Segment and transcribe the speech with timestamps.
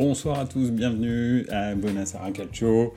[0.00, 2.94] Bonsoir à tous, bienvenue à Buonasera Calcio.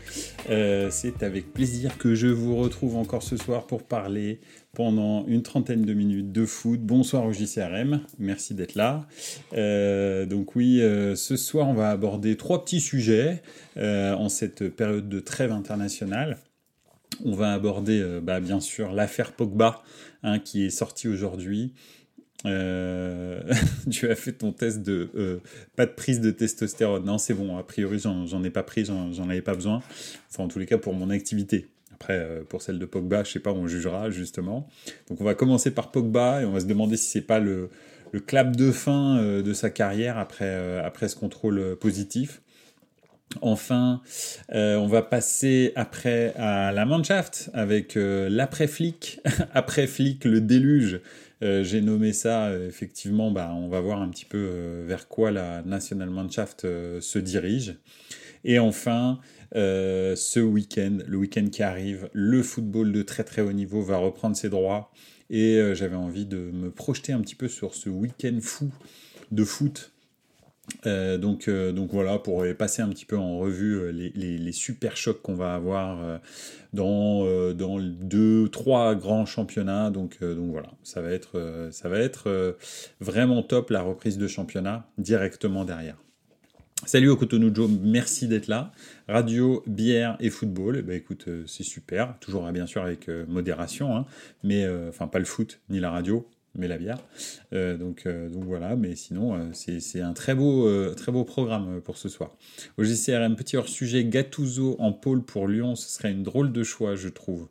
[0.52, 4.40] Euh, c'est avec plaisir que je vous retrouve encore ce soir pour parler
[4.76, 6.80] pendant une trentaine de minutes de foot.
[6.80, 9.08] Bonsoir au JCRM, merci d'être là.
[9.54, 13.42] Euh, donc oui, euh, ce soir on va aborder trois petits sujets
[13.78, 16.38] en cette période de trêve internationale.
[17.26, 19.82] On va aborder bah, bien sûr l'affaire Pogba
[20.22, 21.74] hein, qui est sortie aujourd'hui.
[23.92, 25.40] tu as fait ton test de
[25.76, 27.06] pas de prise de testostérone.
[27.06, 29.82] Non, c'est bon, a priori j'en ai pas pris, j'en avais pas besoin.
[30.30, 31.68] Enfin, en tous les cas, pour mon activité.
[32.02, 34.68] Après, euh, pour celle de Pogba, je sais pas, on jugera justement.
[35.08, 37.70] Donc on va commencer par Pogba et on va se demander si c'est pas le,
[38.26, 42.42] clap de fin euh, de sa carrière après, euh, après ce contrôle positif.
[43.42, 44.02] Enfin,
[44.50, 49.22] on va passer après à la Mannschaft avec l'après-flic,
[49.54, 51.00] après-flic, le déluge.
[51.42, 56.10] J'ai nommé ça, effectivement, bah, on va voir un petit peu vers quoi la National
[56.10, 56.62] Mannschaft
[57.00, 57.76] se dirige.
[58.44, 59.20] Et enfin,
[59.56, 63.98] euh, ce week-end, le week-end qui arrive, le football de très très haut niveau va
[63.98, 64.92] reprendre ses droits.
[65.30, 68.72] Et euh, j'avais envie de me projeter un petit peu sur ce week-end fou
[69.32, 69.91] de foot.
[70.86, 75.36] Euh, donc, donc voilà, pour passer un petit peu en revue les, super chocs qu'on
[75.36, 76.20] va avoir
[76.74, 79.90] dans, dans deux, trois grands championnats.
[79.90, 82.56] Donc, donc voilà, ça va être, ça va être
[83.00, 85.98] vraiment top la reprise de championnat directement derrière.
[86.84, 88.72] Salut au Joe, merci d'être là.
[89.08, 92.18] Radio, bière et football, eh ben écoute, euh, c'est super.
[92.20, 94.08] Toujours bien sûr avec euh, modération, hein.
[94.44, 97.00] mais euh, enfin pas le foot ni la radio, mais la bière.
[97.52, 102.36] donc, donc voilà, mais sinon c'est un très beau, très beau programme pour ce soir.
[102.78, 106.64] Au GCRM, petit hors sujet, Gattuso en pôle pour Lyon, ce serait une drôle de
[106.64, 107.48] choix, je trouve.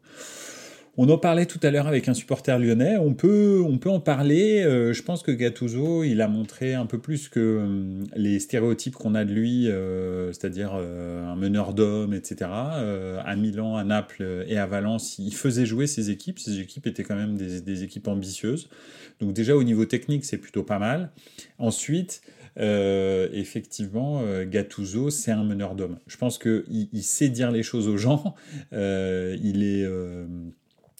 [0.96, 2.96] On en parlait tout à l'heure avec un supporter lyonnais.
[2.96, 4.62] On peut, on peut en parler.
[4.62, 8.96] Euh, je pense que Gattuso, il a montré un peu plus que euh, les stéréotypes
[8.96, 12.50] qu'on a de lui, euh, c'est-à-dire un meneur d'hommes, etc.
[12.50, 16.40] à Milan, à Naples et à Valence, il faisait jouer ses équipes.
[16.40, 18.68] Ses équipes étaient quand même des, équipes ambitieuses.
[19.20, 21.10] Donc déjà au niveau technique, c'est plutôt pas mal.
[21.58, 22.20] Ensuite,
[22.56, 25.98] effectivement, Gattuso, c'est un meneur d'hommes.
[26.08, 28.34] Je pense qu'il il sait dire les choses aux gens.
[28.72, 29.86] il est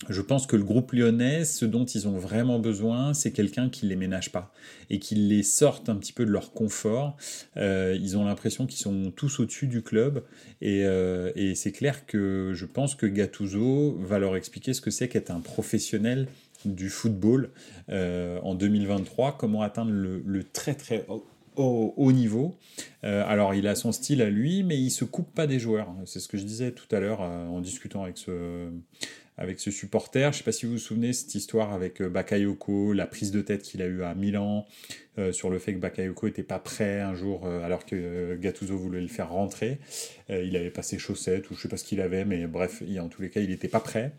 [0.08, 3.84] je pense que le groupe lyonnais, ce dont ils ont vraiment besoin, c'est quelqu'un qui
[3.84, 4.50] les ménage pas
[4.88, 7.18] et qui les sorte un petit peu de leur confort.
[7.58, 10.24] Euh, ils ont l'impression qu'ils sont tous au-dessus du club
[10.62, 15.08] euh, et, c'est clair que je pense que Gattuso va leur expliquer ce que c'est
[15.08, 16.28] qu'être un professionnel
[16.64, 17.50] du football
[17.90, 21.04] euh, en 2023, comment atteindre le, très très
[21.56, 22.56] haut, niveau.
[23.02, 25.88] alors il a son style à lui, mais il se coupe pas des joueurs.
[26.06, 28.70] C'est ce que je disais tout à l'heure en discutant avec ce
[29.40, 30.20] avec ce supporter.
[30.20, 33.32] Je ne sais pas si vous vous souvenez cette histoire avec euh, Bakayoko, la prise
[33.32, 34.66] de tête qu'il a eue à Milan,
[35.18, 38.76] euh, sur le fait que Bakayoko n'était pas prêt un jour euh, alors que Gattuso
[38.76, 39.80] voulait le faire rentrer.
[40.28, 43.08] il avait pas ses chaussettes ou je sais pas ce qu'il avait, mais bref, en
[43.08, 44.12] tous les cas, il n'était pas prêt.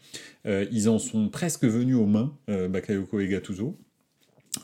[0.45, 3.77] ils en sont presque venus aux mains, Bakayoko et Gattuso.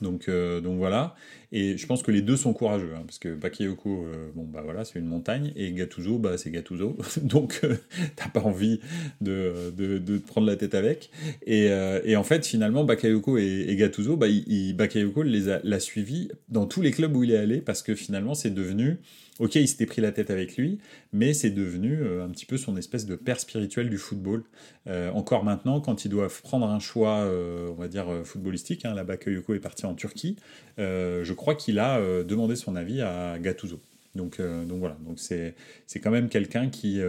[0.02, 1.16] Donc, euh, donc voilà.
[1.52, 4.62] Et je pense que les deux sont courageux, hein, parce que Bakayoko, euh, bon bah
[4.64, 7.78] voilà, c'est une montagne, et Gattuso, bah c'est Gattuso, donc euh,
[8.18, 8.82] t'as pas envie
[9.22, 11.10] de, de, te prendre la tête avec.
[11.46, 11.70] Et,
[12.04, 14.28] et en fait, finalement, Bakayoko et, et Gattuso, bah,
[14.76, 18.54] Bakayoko l'a suivi dans tous les clubs où il est allé, parce que finalement, c'est
[18.54, 18.98] devenu
[19.40, 20.80] Ok, il s'était pris la tête avec lui,
[21.14, 24.44] mais c'est devenu euh, un petit peu son espèce de père spirituel du football.
[24.88, 28.96] Euh, encore maintenant, quand ils doivent prendre un choix, euh, on va dire, footballistique, hein,
[28.96, 30.38] là-bas est parti en Turquie,
[30.78, 33.80] je crois qu'il a demandé son avis à Gattuso.
[34.16, 35.56] Donc, voilà, c'est,
[36.02, 37.00] quand même quelqu'un qui,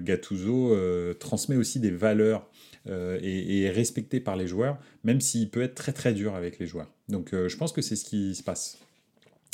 [0.00, 0.76] Gattuso,
[1.18, 2.48] transmet aussi des valeurs
[2.86, 6.66] et, est respecté par les joueurs, même s'il peut être très très dur avec les
[6.66, 6.90] joueurs.
[7.08, 8.78] Donc je pense que c'est ce qui se passe.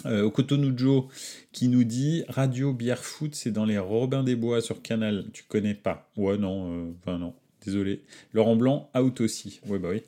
[0.07, 1.09] Euh, Okotonujo
[1.53, 5.25] qui nous dit Radio Bière Foot, c'est dans les Robins des Bois sur Canal.
[5.33, 7.35] Tu connais pas Ouais, non, euh, enfin non.
[7.65, 8.03] Désolé.
[8.35, 9.61] Laurent Blanc, out aussi.
[9.67, 10.03] Ouais, bah oui.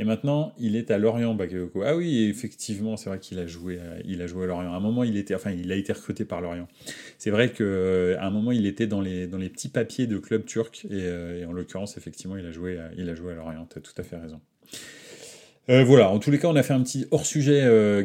[0.00, 1.82] Et maintenant, il est à Lorient, Bakayoko.
[1.82, 4.72] Ah oui, effectivement, c'est vrai qu'il a joué, à, a joué à Lorient.
[4.72, 6.66] À un moment, il était, enfin, il a été recruté par Lorient.
[7.18, 10.18] C'est vrai qu'à euh, un moment, il était dans les, dans les petits papiers de
[10.18, 10.84] club turc.
[10.90, 11.04] Et,
[11.40, 13.68] et en l'occurrence, effectivement, il a joué, à, il a joué à Lorient.
[13.70, 14.40] Tu as tout à fait raison.
[15.68, 18.04] Euh, voilà, en tous les cas, on a fait un petit hors-sujet euh,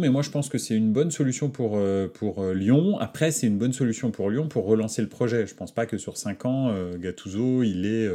[0.00, 2.98] mais moi je pense que c'est une bonne solution pour, euh, pour Lyon.
[3.00, 5.46] Après, c'est une bonne solution pour Lyon pour relancer le projet.
[5.46, 8.10] Je pense pas que sur 5 ans, Gattuso, il est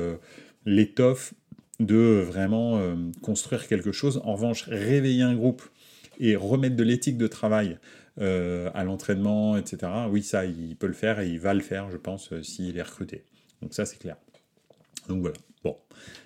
[0.66, 1.34] l'étoffe
[1.80, 2.82] de vraiment
[3.22, 4.20] construire quelque chose.
[4.24, 5.62] En revanche, réveiller un groupe
[6.20, 7.78] et remettre de l'éthique de travail
[8.20, 9.92] à l'entraînement, etc.
[10.10, 12.82] Oui, ça, il peut le faire et il va le faire, je pense, s'il est
[12.82, 13.26] recruté.
[13.62, 14.18] Donc ça, c'est clair.
[15.08, 15.38] Donc voilà.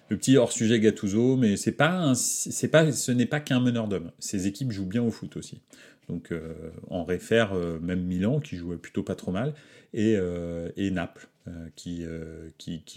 [0.09, 4.11] Le petit hors sujet Gattuso, mais ce n'est pas qu'un meneur d'hommes.
[4.19, 5.61] Ces équipes jouent bien au foot aussi.
[6.09, 6.53] Donc euh,
[6.89, 9.53] on réfère euh, même Milan qui jouait plutôt pas trop mal
[9.93, 11.29] et, euh, Naples
[11.77, 12.05] qui,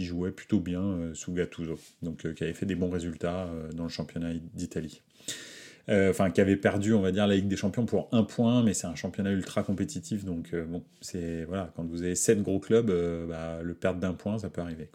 [0.01, 1.79] jouait plutôt bien sous Gattuso.
[2.03, 5.03] Donc qui avait fait des bons résultats dans le championnat d'Italie.
[5.89, 8.75] Enfin, qui avait perdu, on va dire, la Ligue des Champions pour un point, mais
[8.75, 12.91] c'est un championnat ultra compétitif, donc bon, c'est voilà, quand vous avez sept gros clubs,
[13.29, 14.89] bah, le perdre d'un point, ça peut arriver.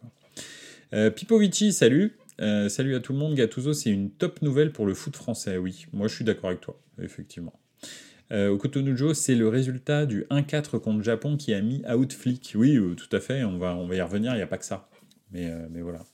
[0.93, 2.17] Euh, Pipovici, salut.
[2.41, 3.35] Euh, salut à tout le monde.
[3.35, 5.57] Gattuso, c'est une top nouvelle pour le foot français.
[5.57, 7.53] Oui, moi je suis d'accord avec toi, effectivement.
[8.31, 8.57] Euh,
[9.13, 12.53] c'est le résultat du 1-4 contre Japon qui a mis out Flick.
[12.55, 14.57] Oui, euh, tout à fait, on va, on va y revenir, il n'y a pas
[14.57, 14.89] que ça.
[15.31, 16.05] Mais, mais voilà.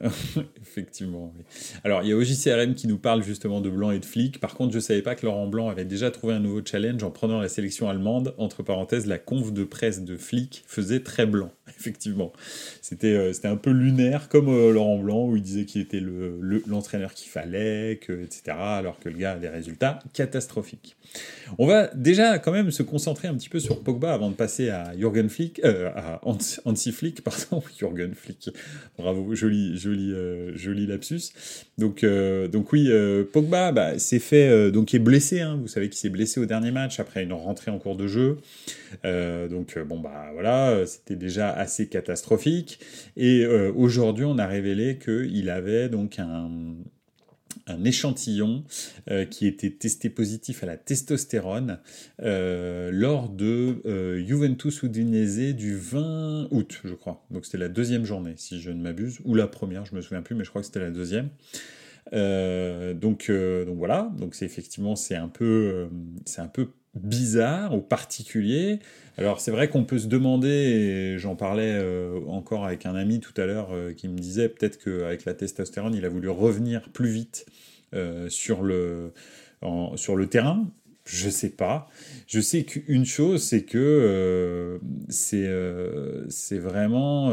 [0.60, 1.32] Effectivement.
[1.84, 4.40] Alors, il y a OJCRM qui nous parle justement de Blanc et de Flick.
[4.40, 7.10] Par contre, je savais pas que Laurent Blanc avait déjà trouvé un nouveau challenge en
[7.10, 8.34] prenant la sélection allemande.
[8.38, 11.50] Entre parenthèses, la conf de presse de Flick faisait très blanc.
[11.78, 12.32] Effectivement.
[12.82, 16.00] C'était euh, c'était un peu lunaire, comme euh, Laurent Blanc, où il disait qu'il était
[16.00, 18.56] l'entraîneur le, qu'il fallait, etc.
[18.56, 20.96] Alors que le gars a des résultats catastrophiques.
[21.58, 24.70] On va déjà quand même se concentrer un petit peu sur Pogba avant de passer
[24.70, 28.50] à Jürgen Flick, euh, à Hansi Flick, pardon, Jürgen Flick.
[28.98, 31.32] Bravo, joli, joli, euh, joli lapsus.
[31.78, 35.40] Donc, euh, oui, euh, Pogba, bah, s'est fait, donc il est blessé.
[35.40, 35.58] Hein.
[35.60, 38.38] vous savez qu'il s'est blessé au dernier match après une rentrée en cours de jeu.
[39.04, 42.80] donc bon bah voilà, c'était déjà assez catastrophique.
[43.16, 46.50] Et aujourd'hui, on a révélé qu'il avait donc un
[47.66, 48.64] un échantillon
[49.10, 51.78] euh, qui était testé positif à la testostérone
[52.22, 57.24] euh, lors de euh, Juventus Udinese du 20 août, je crois.
[57.30, 60.22] Donc c'était la deuxième journée, si je ne m'abuse, ou la première, je me souviens
[60.22, 61.28] plus, mais je crois que c'était la deuxième.
[62.12, 65.88] donc, donc voilà, donc c'est effectivement c'est un peu
[66.24, 68.80] c'est un peu bizarre ou particulier.
[69.18, 73.20] Alors c'est vrai qu'on peut se demander, et j'en parlais euh, encore avec un ami
[73.20, 76.90] tout à l'heure euh, qui me disait peut-être qu'avec la testostérone, il a voulu revenir
[76.90, 77.46] plus vite
[77.94, 79.12] euh, sur, le,
[79.94, 80.68] sur le terrain.
[81.06, 81.88] Je sais pas.
[82.26, 85.48] Je sais qu'une chose, c'est que c'est
[86.28, 87.30] c'est vraiment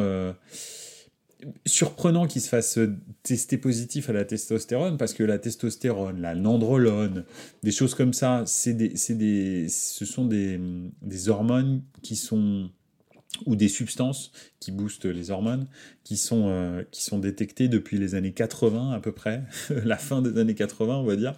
[1.65, 2.79] surprenant qu'il se fasse
[3.23, 7.25] tester positif à la testostérone parce que la testostérone, la nandrolone,
[7.63, 12.69] des choses comme ça, c'est des, des, ce sont des hormones qui sont
[13.45, 15.67] ou des substances qui boostent les hormones,
[16.03, 19.43] qui sont, euh, qui sont détectées depuis les années 80 à peu près,
[19.83, 21.33] la fin des années 80 on va dire.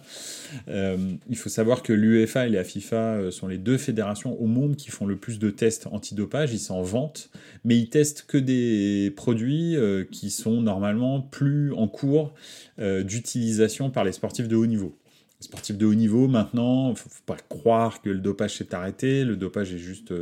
[0.68, 4.46] Euh, il faut savoir que l'UEFA et la FIFA euh, sont les deux fédérations au
[4.46, 7.30] monde qui font le plus de tests antidopage, ils s'en vantent,
[7.64, 9.76] mais ils testent que des produits
[10.10, 12.34] qui sont normalement plus en cours
[12.78, 14.96] d'utilisation par les sportifs de haut niveau.
[15.40, 19.36] Sportifs de haut niveau maintenant, faut, faut pas croire que le dopage s'est arrêté, le
[19.36, 20.12] dopage est juste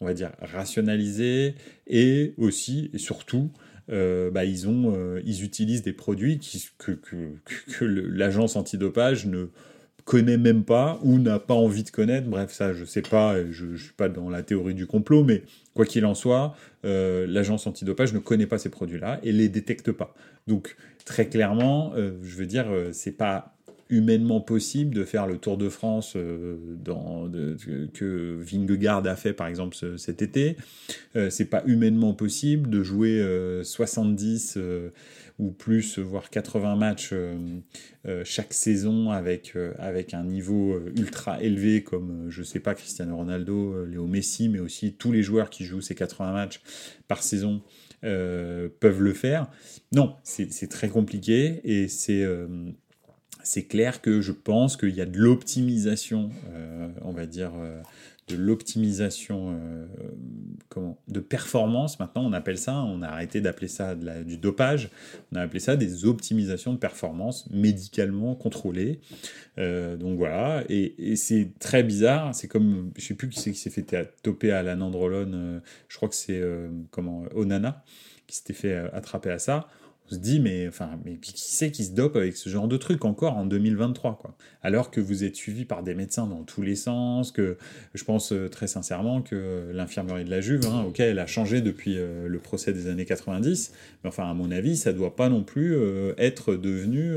[0.00, 1.54] on va dire, rationalisé
[1.86, 3.50] et aussi et surtout,
[3.90, 6.40] euh, bah, ils, ont, euh, ils utilisent des produits
[6.78, 9.46] que, l'agence antidopage ne
[10.04, 12.28] connaît même pas ou n'a pas envie de connaître.
[12.28, 15.42] Bref, ça, je sais pas, je ne suis pas dans la théorie du complot, mais
[15.74, 16.54] quoi qu'il en soit,
[16.84, 20.14] euh, l'agence antidopage ne connaît pas ces produits-là et les détecte pas.
[20.46, 23.54] Donc, très clairement, je veux dire, c'est pas
[23.90, 26.56] humainement possible de faire le Tour de France euh,
[27.92, 30.56] que Vingegaard a fait par exemple cet été.
[31.16, 33.22] Euh, c'est pas humainement possible de jouer
[33.62, 34.90] 70 euh,
[35.38, 37.14] ou plus, voire 80 matchs
[38.24, 44.06] chaque saison avec, avec un niveau ultra élevé comme, je sais pas, Cristiano Ronaldo, Léo
[44.06, 46.60] Messi, mais aussi tous les joueurs qui jouent ces 80 matchs
[47.08, 47.62] par saison.
[48.00, 49.50] peuvent le faire.
[49.92, 52.24] Non, c'est très compliqué et c'est
[53.44, 57.80] c'est clair que je pense qu'il y a de l'optimisation, euh, on va dire, euh,
[58.28, 59.86] de l'optimisation euh,
[61.08, 62.00] de performance.
[62.00, 64.88] Maintenant, on appelle ça, on a arrêté d'appeler ça du dopage,
[65.30, 69.00] on a appelé ça des optimisations de performance médicalement contrôlées.
[69.58, 72.34] donc voilà, et, c'est très bizarre.
[72.34, 73.86] C'est comme, je sais plus qui c'est qui s'est fait
[74.22, 75.60] toper à la nandrolone.
[75.88, 76.42] je crois que c'est
[76.90, 77.84] comment Onana
[78.26, 79.68] qui s'était fait attraper à ça
[80.10, 82.76] on se dit, mais, enfin, mais qui c'est qui se dope avec ce genre de
[82.76, 84.36] truc encore en 2023, quoi?
[84.62, 87.56] Alors que vous êtes suivi par des médecins dans tous les sens, que
[87.94, 91.96] je pense euh, très sincèrement que l'infirmerie de la Juve, hein, elle a changé depuis
[91.96, 95.42] euh, le procès des années 90, mais enfin, à mon avis, ça doit pas non
[95.42, 97.14] plus euh, être devenu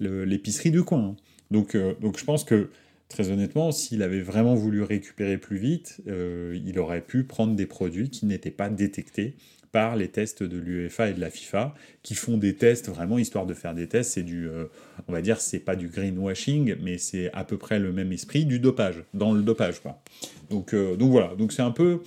[0.00, 1.04] l'épicerie du coin.
[1.10, 1.16] Hein.
[1.50, 2.70] Donc, donc je pense que
[3.08, 8.08] très honnêtement, s'il avait vraiment voulu récupérer plus vite, il aurait pu prendre des produits
[8.10, 9.36] qui n'étaient pas détectés
[9.72, 13.46] par les tests de l'UEFA et de la FIFA, qui font des tests vraiment histoire
[13.46, 14.12] de faire des tests.
[14.12, 14.48] C'est du,
[15.08, 18.44] on va dire, c'est pas du greenwashing, mais c'est à peu près le même esprit
[18.44, 20.00] du dopage, dans le dopage, quoi.
[20.50, 21.34] Donc, donc voilà.
[21.36, 22.02] Donc c'est un peu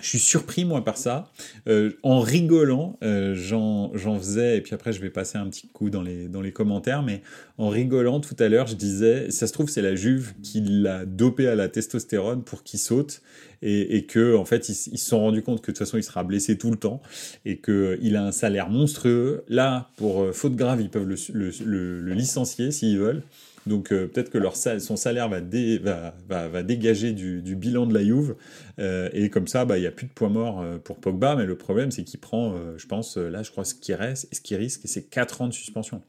[0.00, 1.30] je suis surpris, moi, par ça.
[1.68, 5.90] Euh, en rigolant, euh, j'en faisais, et puis après, je vais passer un petit coup
[5.90, 7.22] dans les, dans les commentaires, mais
[7.56, 11.04] en rigolant, tout à l'heure, je disais, ça se trouve, c'est la Juve qui l'a
[11.04, 13.22] dopé à la testostérone pour qu'il saute,
[13.62, 16.04] et, et que, en fait, ils se sont rendus compte que de toute façon, il
[16.04, 17.00] sera blessé tout le temps,
[17.44, 19.44] et qu'il a un salaire monstrueux.
[19.48, 21.16] Là, pour euh, faute grave, ils peuvent le,
[21.64, 23.22] le, le licencier s'ils veulent.
[23.66, 24.38] Donc euh, peut-être que
[24.80, 28.36] son salaire va, dégager du, bilan de la Juve.
[28.78, 31.36] Euh, et comme ça, bah, il n'y a plus de points morts euh, pour Pogba.
[31.36, 34.40] Mais le problème, c'est qu'il prend, je pense, là, je crois, ce qui reste, ce
[34.40, 36.02] qui risque, c'est 4 ans de suspension.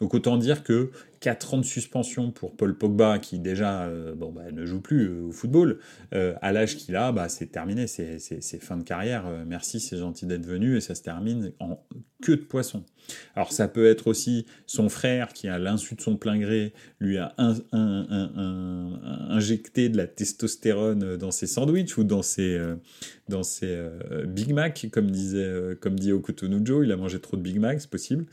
[0.00, 0.90] Donc autant dire que
[1.20, 5.32] 4 ans de suspension pour Paul Pogba, qui déjà bon, bah, ne joue plus au
[5.32, 5.78] football,
[6.12, 8.18] à l'âge qu'il a, bah, c'est terminé, c'est
[8.62, 9.24] fin de carrière.
[9.46, 11.78] merci, c'est gentil d'être venu, et ça se termine en
[12.22, 12.84] queue de poisson.
[13.34, 17.18] Alors ça peut être aussi son frère qui, à l'insu de son plein gré, lui
[17.18, 17.34] a
[19.28, 22.76] injecté de la testostérone dans ses sandwichs ou dans ses, euh,
[23.30, 27.38] dans ses euh, Big Mac, comme, disait, euh, comme dit Okotonujo, il a mangé trop
[27.38, 28.26] de Big Mac, c'est possible.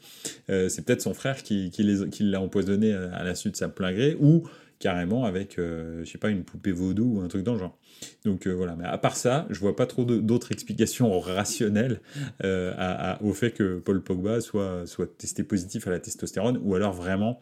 [0.47, 4.43] c'est peut-être son frère qui, qui l'a empoisonné à, l'insu de sa plein gré, ou
[4.79, 7.77] carrément avec, je sais pas, une poupée vaudou ou un truc dans le genre.
[8.25, 12.01] Donc euh, voilà, mais à part ça, je vois pas trop d'autres explications rationnelles
[12.43, 16.93] euh, au fait que Paul Pogba soit, soit testé positif à la testostérone, ou alors
[16.93, 17.39] vraiment,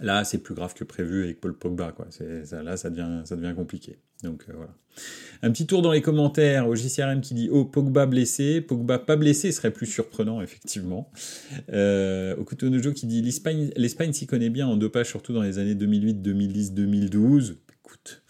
[0.00, 2.06] là c'est plus grave que prévu avec Paul Pogba, quoi.
[2.44, 3.98] Ça, là ça devient, compliqué.
[4.22, 4.74] Donc euh, voilà.
[5.42, 8.60] Un petit tour dans les commentaires au JCRM qui dit Oh, Pogba blessé.
[8.60, 11.10] Pogba pas blessé serait plus surprenant, effectivement.
[11.72, 16.22] Euh, Okutonojo qui dit L'Espagne s'y connaît bien en dopage, surtout dans les années 2008,
[16.22, 17.58] 2010, 2012.
[17.84, 18.22] Écoute,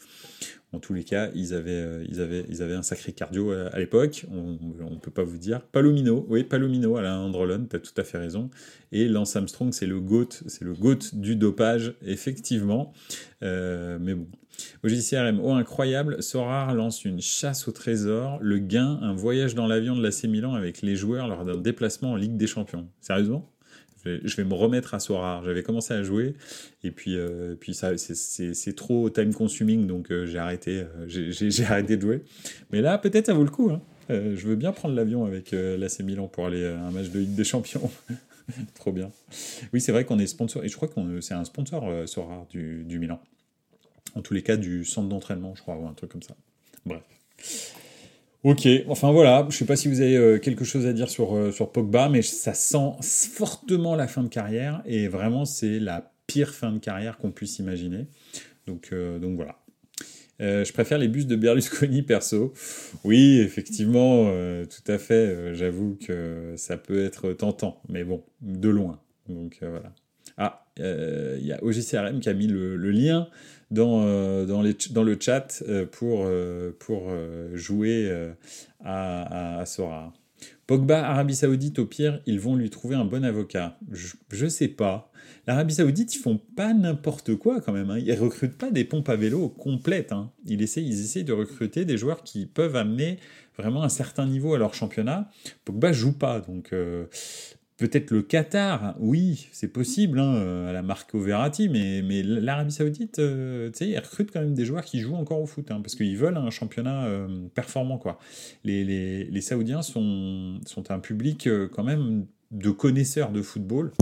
[0.72, 3.78] en tous les cas, ils avaient, euh, ils avaient, ils avaient un sacré cardio à,
[3.78, 4.58] l'époque, on
[4.90, 5.60] ne peut pas vous dire.
[5.60, 8.50] Palomino, oui, Palomino, Alain Androlon, tu as tout à fait raison.
[8.92, 12.92] Et Lance Armstrong, c'est le GOAT, c'est le GOAT du dopage, effectivement.
[13.42, 14.26] Euh, mais bon.
[14.84, 19.66] Au JCRM, oh incroyable, Sorar lance une chasse au trésor, le gain, un voyage dans
[19.66, 22.86] l'avion de l'AC Milan avec les joueurs lors d'un déplacement en Ligue des Champions.
[23.00, 23.50] Sérieusement?
[24.04, 25.42] Je vais, me remettre à Sora.
[25.44, 26.34] J'avais commencé à jouer
[26.82, 31.64] et puis, euh, puis ça, c'est trop time consuming donc euh, j'ai arrêté, euh, j'ai
[31.64, 32.22] arrêté de jouer.
[32.70, 33.70] Mais là, peut-être ça vaut le coup.
[33.70, 33.80] Hein.
[34.08, 37.34] je veux bien prendre l'avion avec l'AC Milan pour aller à un match de Ligue
[37.34, 37.90] des Champions.
[38.74, 39.10] trop bien.
[39.72, 42.84] Oui, c'est vrai qu'on est sponsor et je crois que c'est un sponsor Sora du,
[42.84, 43.20] du Milan.
[44.16, 46.34] En tous les cas, du centre d'entraînement, je crois, ou un truc comme ça.
[46.84, 47.02] Bref.
[48.42, 51.36] Ok, enfin voilà, je sais pas si vous avez euh, quelque chose à dire sur,
[51.36, 56.10] euh, sur Pogba, mais ça sent fortement la fin de carrière, et vraiment c'est la
[56.26, 58.06] pire fin de carrière qu'on puisse imaginer.
[58.66, 59.58] Donc, euh, donc voilà.
[60.38, 62.54] je préfère les bus de Berlusconi perso.
[63.04, 64.32] Oui, effectivement,
[64.64, 65.54] tout à fait.
[65.54, 69.00] J'avoue que ça peut être tentant, mais bon, de loin.
[69.28, 69.92] Donc voilà.
[70.38, 73.28] Ah, il y a OGCRM qui a mis le lien
[73.70, 77.10] dans, euh, dans, dans, le chat euh, pour, euh, pour
[77.54, 78.10] jouer
[78.84, 80.12] à, à, Sora.
[80.66, 83.76] Pogba, Arabie Saoudite, au pire, ils vont lui trouver un bon avocat.
[83.90, 85.10] Je, ne sais pas.
[85.46, 87.90] L'Arabie Saoudite, ils font pas n'importe quoi quand même.
[87.90, 87.98] Hein.
[87.98, 90.12] Ils recrutent pas des pompes à vélo complètes.
[90.12, 90.30] Hein.
[90.46, 93.18] Ils, essaient, ils essaient de recruter des joueurs qui peuvent amener
[93.58, 95.28] vraiment un certain niveau à leur championnat.
[95.64, 96.72] Pogba joue pas, donc
[97.80, 103.18] Peut-être le Qatar, oui, c'est possible, hein, à la Marco Verratti, mais, mais l'Arabie Saoudite,
[103.20, 105.80] euh, tu sais, ils recrutent quand même des joueurs qui jouent encore au foot, hein,
[105.80, 108.18] parce qu'ils veulent un championnat euh, performant, quoi.
[108.64, 113.92] Les, les, les, Saoudiens sont, sont un public euh, quand même de connaisseurs de football.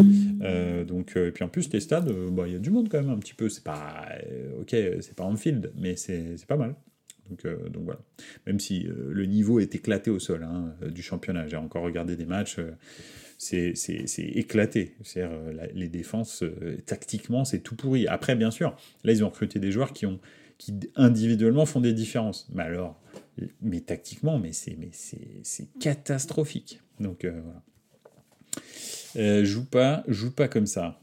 [0.89, 3.11] donc, et puis en plus, les stades, bah, il y a du monde quand même
[3.11, 3.49] un petit peu.
[3.49, 4.09] C'est pas,
[4.61, 6.75] ok, c'est pas field, mais c'est pas mal.
[7.31, 8.01] Donc, donc, voilà.
[8.45, 11.47] Même si le niveau est éclaté au sol hein, du championnat.
[11.47, 12.59] J'ai encore regardé des matchs
[13.39, 14.97] c'est éclaté.
[15.17, 18.07] Euh, les défenses, euh, tactiquement, c'est tout pourri.
[18.09, 20.19] Après, bien sûr, là, ils ont recruté des joueurs qui, ont,
[20.59, 22.49] qui individuellement font des différences.
[22.53, 23.01] Mais alors,
[23.63, 24.77] mais tactiquement, mais c'est
[25.79, 26.81] catastrophique.
[26.99, 27.41] Donc, euh,
[29.15, 29.45] voilà.
[29.45, 31.01] joue pas, joue pas comme ça.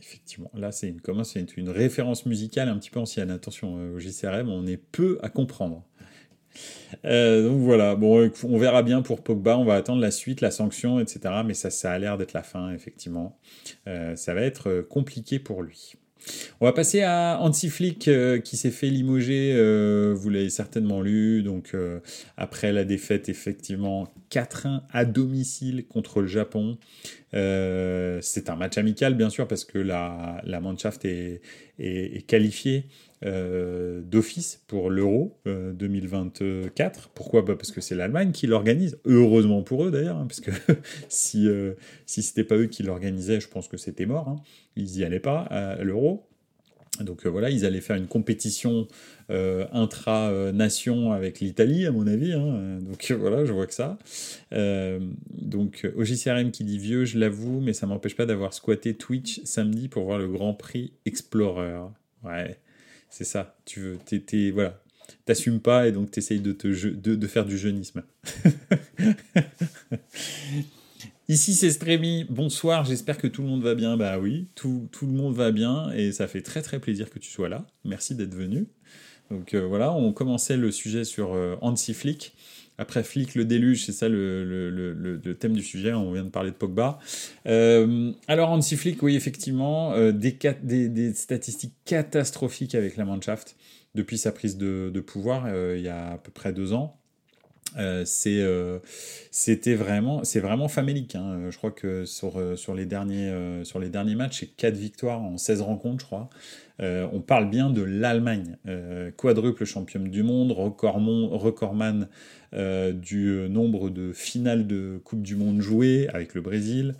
[0.00, 1.00] Effectivement, là c'est une,
[1.56, 3.30] une référence musicale un petit peu ancienne.
[3.30, 5.84] Attention, au JCRM, on est peu à comprendre.
[7.04, 10.50] Euh, donc voilà, bon, on verra bien pour Pogba, on va attendre la suite, la
[10.50, 11.42] sanction, etc.
[11.44, 13.38] Mais ça, ça a l'air d'être la fin, effectivement.
[13.86, 15.94] Euh, ça va être euh, compliqué pour lui.
[16.58, 18.08] On va passer à Hansi Flick
[18.44, 19.52] qui s'est fait limoger,
[20.14, 21.76] vous l'avez certainement lu, donc
[22.38, 26.78] après la défaite effectivement 4-1 à domicile contre le Japon.
[27.30, 31.42] c'est un match amical bien sûr parce que la, la Mannschaft est,
[31.78, 32.26] est,
[33.20, 37.10] qualifié d'office pour l'Euro 2024.
[37.14, 38.98] Pourquoi bah, Parce que c'est l'Allemagne qui l'organise.
[39.04, 40.50] Heureusement pour eux d'ailleurs, hein, parce que
[41.08, 41.48] si,
[42.06, 44.28] si c'était pas eux qui l'organisaient, je pense que c'était mort.
[44.28, 44.36] Hein.
[44.76, 46.28] Ils n'y allaient pas à l'Euro.
[47.00, 48.86] Donc voilà, ils allaient faire une compétition
[49.30, 52.32] euh, intra-nation avec l'Italie, à mon avis.
[52.32, 52.78] Hein.
[52.80, 53.98] Donc voilà, je vois que ça.
[54.52, 55.00] Euh,
[55.32, 59.88] donc OJCRM qui dit vieux, je l'avoue, mais ça m'empêche pas d'avoir squatté Twitch samedi
[59.88, 61.80] pour voir le Grand Prix Explorer.
[62.22, 62.58] Ouais,
[63.14, 63.56] c'est ça.
[63.64, 64.82] Tu veux, t'es, voilà.
[65.24, 68.02] T'assumes pas et donc t'essayes de, te, de, faire du jeunisme.
[71.28, 73.96] Ici c'est Strémy, bonsoir, j'espère que tout le monde va bien.
[73.96, 77.20] Bah oui, tout, tout, le monde va bien et ça fait très très plaisir que
[77.20, 77.64] tu sois là.
[77.84, 78.66] Merci d'être venu.
[79.30, 81.56] Donc euh, voilà, on commençait le sujet sur euh.
[82.78, 86.56] Après Flick, le déluge, c'est ça le, thème du sujet, on vient de parler de
[86.56, 86.98] Pogba.
[87.46, 93.56] Euh, alors Hansi Flick, oui effectivement, euh, des, statistiques catastrophiques avec la Mannschaft
[93.94, 96.98] depuis sa prise de, pouvoir il y a à peu près deux ans.
[97.76, 98.78] Euh, euh,
[99.32, 101.50] c'était vraiment c'est vraiment famélique hein.
[101.50, 103.32] je crois que sur, euh, sur les derniers
[103.64, 106.30] sur les derniers matchs c'est 4 victoires en 16 rencontres je crois
[106.78, 108.56] on parle bien de l'Allemagne
[109.16, 112.08] quadruple championne du monde recordman
[112.54, 116.94] du nombre de finales de Coupe du Monde jouées avec le Brésil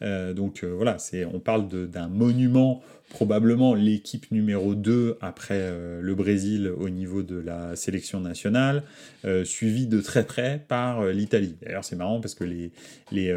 [0.00, 6.68] donc voilà c'est on parle d'un monument probablement l'équipe numéro 2 après euh, le Brésil
[6.68, 8.82] au niveau de la sélection nationale,
[9.24, 11.56] euh, suivi de très près par euh, l'Italie.
[11.62, 12.70] D'ailleurs, c'est marrant parce que les,
[13.10, 13.34] les,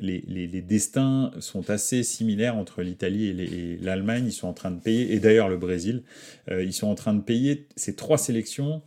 [0.00, 4.24] les, les, destins sont assez similaires entre l'Italie et l'Allemagne.
[4.26, 6.02] Ils sont en train de payer, et d'ailleurs le Brésil,
[6.50, 8.82] ils sont en train de payer ces trois sélections.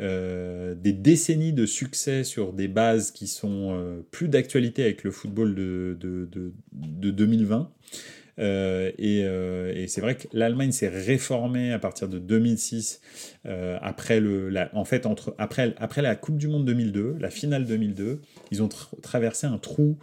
[0.00, 5.96] Des décennies de succès sur des bases qui sont plus d'actualité avec le football de,
[6.00, 7.70] de, de, de 2020.
[8.40, 13.00] Euh, euh, et, c'est vrai que l'Allemagne s'est réformée à partir de 2006,
[13.46, 17.30] euh, après, le, la, en fait, entre, après, après la Coupe du Monde 2002, la
[17.30, 19.98] finale 2002, ils ont traversé un trou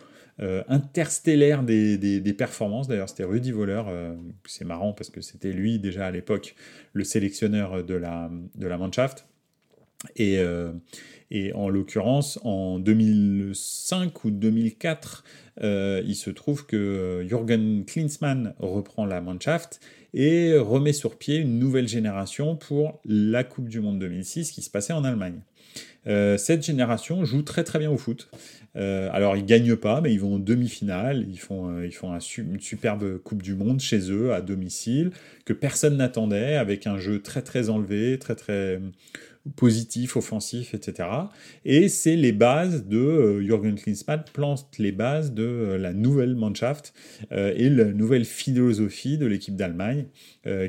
[0.68, 2.88] interstellaire des, des, performances.
[2.88, 3.82] D'ailleurs, c'était Rudy Voller.
[4.46, 6.54] c'est marrant parce que c'était lui déjà à l'époque
[6.94, 9.28] le sélectionneur de la, de la Mannschaft.
[10.16, 10.40] Et,
[11.30, 15.24] et en l'occurrence, en 2005 ou 2004,
[15.62, 19.82] euh, il se trouve que euh, Jürgen Klinsmann reprend la Mannschaft
[20.14, 24.70] et remet sur pied une nouvelle génération pour la Coupe du Monde 2006 qui se
[24.70, 25.42] passait en Allemagne.
[26.08, 28.30] Euh, cette génération joue très très bien au foot.
[28.76, 33.18] alors ils gagnent pas, mais ils vont en demi-finale, ils font, ils font une superbe
[33.18, 35.12] Coupe du Monde chez eux à domicile
[35.44, 38.80] que personne n'attendait, avec un jeu très très enlevé, très très
[39.56, 41.10] positif, offensif, etc.
[41.66, 46.36] Et c'est les bases de euh, Jürgen Klinsmann plante les bases de euh, la nouvelle
[46.36, 46.94] Mannschaft
[47.32, 50.06] euh, et la nouvelle philosophie de l'équipe d'Allemagne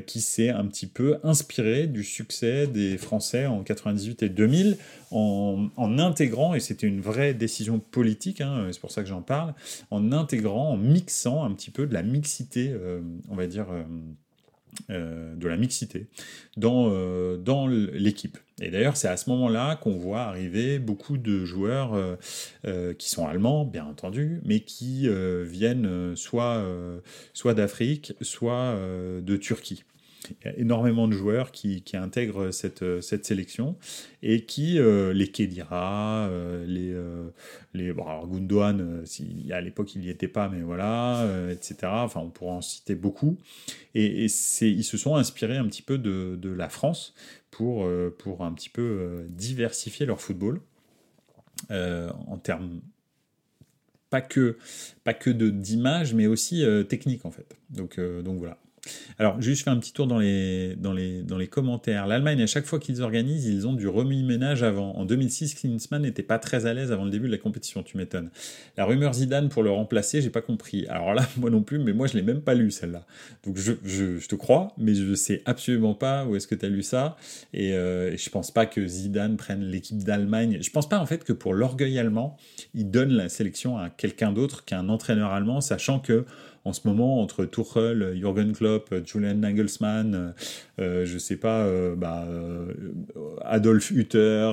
[0.07, 4.77] qui s'est un petit peu inspirée du succès des Français en 98 et 2000
[5.11, 9.53] en, intégrant, et c'était une vraie décision politique, hein, c'est pour ça que j'en parle,
[9.89, 12.75] en intégrant, en mixant un petit peu de la mixité,
[13.29, 13.67] on va dire
[14.89, 16.07] euh, de la mixité
[16.57, 17.37] dans, euh,
[17.93, 18.37] l'équipe.
[18.61, 21.93] Et d'ailleurs, c'est à ce moment-là qu'on voit arriver beaucoup de joueurs
[22.65, 25.07] euh, qui sont allemands, bien entendu, mais qui
[25.43, 26.63] viennent soit
[27.55, 28.75] d'Afrique, soit
[29.21, 29.83] de Turquie.
[30.45, 33.75] Y a énormément de joueurs qui, qui intègrent cette, cette, sélection
[34.23, 36.29] et qui, les Kedira,
[36.65, 36.95] les,
[37.73, 41.77] les bon, Gundogan, si, à l'époque il n'y était pas, mais voilà, etc.
[41.83, 43.37] Enfin, on pourrait en citer beaucoup.
[43.95, 44.27] Et, et
[44.61, 47.13] ils se sont inspirés un petit peu de, de la France
[47.51, 47.87] pour,
[48.17, 50.61] pour un petit peu diversifier leur football
[51.69, 52.81] en termes
[54.09, 54.57] pas que,
[55.03, 57.55] pas que d'image, mais aussi technique en fait.
[57.69, 58.57] Donc, donc voilà.
[59.17, 62.07] Alors, juste faire un petit tour dans les, dans les, dans les commentaires.
[62.07, 64.95] L'Allemagne, à chaque fois qu'ils organisent, ils ont du remis-ménage avant.
[64.95, 67.97] En 2006, Klinsmann n'était pas très à l'aise avant le début de la compétition, tu
[67.97, 68.29] m'étonnes.
[68.77, 70.87] La rumeur Zidane pour le remplacer, j'ai pas compris.
[70.87, 73.05] Alors là, moi non plus, mais moi je l'ai même pas lu celle-là.
[73.45, 76.69] Donc je, je, te crois, mais je sais absolument pas où est-ce que tu as
[76.69, 77.17] lu ça.
[77.53, 80.59] Et, euh, je pense pas que Zidane prenne l'équipe d'Allemagne.
[80.61, 82.37] Je pense pas en fait que pour l'orgueil allemand,
[82.73, 86.25] il donne la sélection à quelqu'un d'autre qu'un entraîneur allemand, sachant que
[86.65, 90.31] en ce moment entre Tuchel, Jürgen Klopp, Julian Nagelsmann, euh,
[90.79, 92.27] euh, je sais pas, euh, bah,
[93.43, 94.51] Adolf Hutter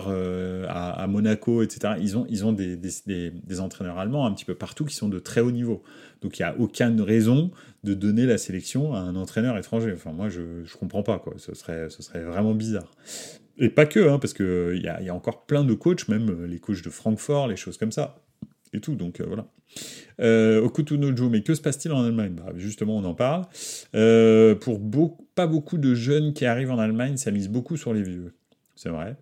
[0.68, 1.94] à, Monaco, etc.
[2.00, 5.40] Ils ont, ils ont des, entraîneurs allemands un petit peu partout qui sont de très
[5.40, 5.82] haut niveau.
[6.22, 7.50] Donc il n'y a aucune raison
[7.84, 9.92] de donner la sélection à un entraîneur étranger.
[9.94, 11.34] Enfin moi je ne comprends pas quoi.
[11.36, 12.90] Ce serait, ce serait vraiment bizarre.
[13.58, 16.58] Et pas que, hein, parce qu'il y y a encore plein de coachs, même les
[16.58, 18.16] coachs de Francfort, les choses comme ça
[18.80, 18.94] tout.
[18.94, 19.46] Donc voilà.
[20.20, 22.34] Euh, Okutunojo, mais que se passe-t-il en Allemagne?
[22.34, 23.42] Bah, Justement, on en parle.
[24.60, 24.80] pour
[25.34, 28.32] pas beaucoup de jeunes qui arrivent en Allemagne, ça mise beaucoup sur les vieux.
[28.76, 29.16] C'est vrai.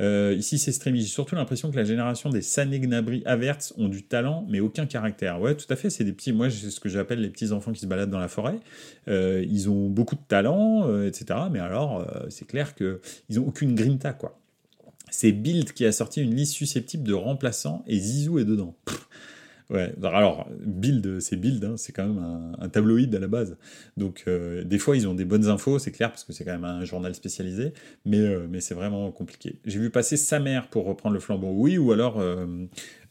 [0.00, 1.02] Euh, ici, c'est streaming.
[1.02, 4.86] J'ai surtout l'impression que la génération des Sané Gnabry Averts ont du talent, mais aucun
[4.86, 5.40] caractère.
[5.40, 5.90] Ouais, tout à fait.
[5.90, 6.32] C'est des petits.
[6.32, 8.58] Moi, c'est ce que j'appelle les petits enfants qui se baladent dans la forêt.
[9.08, 11.38] Euh, ils ont beaucoup de talent, euh, etc.
[11.52, 14.40] Mais alors, c'est clair que ils ont aucune grinta, quoi.
[15.16, 18.74] C'est Bild qui a sorti une liste susceptible de remplaçants et Zizou est dedans.
[19.70, 23.56] Ouais, alors, Build, c'est Build, hein, c'est quand même un, tabloïd à la base.
[23.96, 26.52] Donc, euh, des fois, ils ont des bonnes infos, c'est clair, parce que c'est quand
[26.52, 27.72] même un journal spécialisé,
[28.04, 29.60] mais, euh, c'est vraiment compliqué.
[29.64, 32.66] J'ai vu passer sa mère pour reprendre le flambeau, oui, ou alors euh,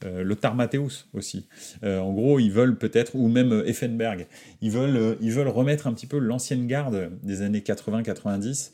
[0.06, 1.46] euh, Lothar Matthäus aussi.
[1.84, 4.28] Euh, en gros, ils veulent peut-être, ou même euh, Effenberg,
[4.62, 8.72] ils veulent, ils veulent remettre un petit peu l'ancienne garde des années 80-90,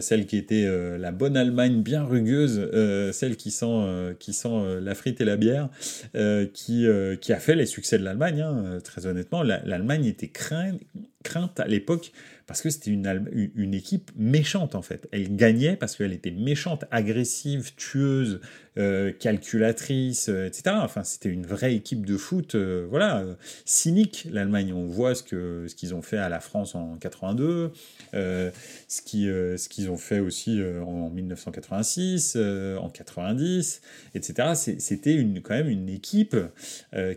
[0.00, 0.66] celle qui était
[0.98, 2.70] la bonne Allemagne bien rugueuse,
[3.12, 5.68] celle qui sent, qui sent la frite et la bière,
[6.54, 6.86] qui,
[7.20, 9.42] qui a fait les succès de l'Allemagne, hein, très honnêtement.
[9.42, 10.80] L'Allemagne était crainte,
[11.22, 12.12] crainte à l'époque
[12.46, 15.08] parce que c'était une, équipe méchante en fait.
[15.10, 18.40] Elle gagnait parce qu'elle était méchante, agressive, tueuse,
[18.78, 20.76] euh, calculatrice, euh, etc.
[20.80, 23.24] Enfin, c'était une vraie équipe de foot, euh, voilà,
[23.64, 24.28] cynique.
[24.30, 27.72] L'Allemagne, on voit ce que qu'ils ont fait à la France en 82,
[28.12, 28.52] ce
[29.04, 33.80] qui ce qu'ils ont fait aussi en 1986, en 90,
[34.14, 34.52] etc.
[34.54, 36.36] C'était quand même une équipe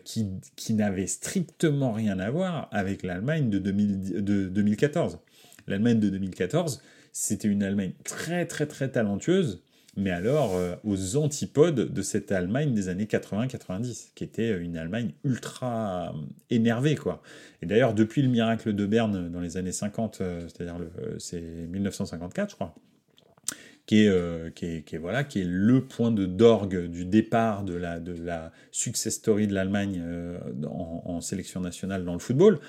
[0.04, 5.19] qui n'avait strictement rien à voir avec l'Allemagne de 2014.
[5.70, 9.62] L'Allemagne de 2014, c'était une Allemagne très très très talentueuse,
[9.96, 15.12] mais alors euh, aux antipodes de cette Allemagne des années 80-90, qui était une Allemagne
[15.24, 16.18] ultra euh,
[16.50, 17.22] énervée, quoi.
[17.62, 20.78] Et d'ailleurs, depuis le miracle de Berne dans les années 50, euh, c'est-à-dire
[21.20, 22.76] c'est 1954, je crois,
[23.92, 28.14] euh, qui est, voilà, qui est le point de d'orgue du départ de la, de
[28.14, 32.60] la success story de l'Allemagne euh, en, sélection nationale dans le football,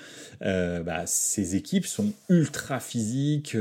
[0.41, 3.55] euh, bah, ces équipes sont ultra physiques,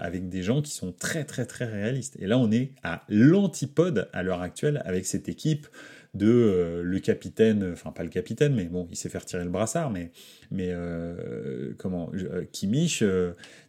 [0.00, 2.16] avec des gens qui sont très très très réalistes.
[2.20, 5.66] Et là, on est à l'antipode à l'heure actuelle avec cette équipe
[6.14, 9.50] de euh, le capitaine, enfin pas le capitaine, mais bon, il s'est fait retirer le
[9.50, 10.10] brassard, mais,
[10.50, 13.04] mais euh, comment, euh, Kimich,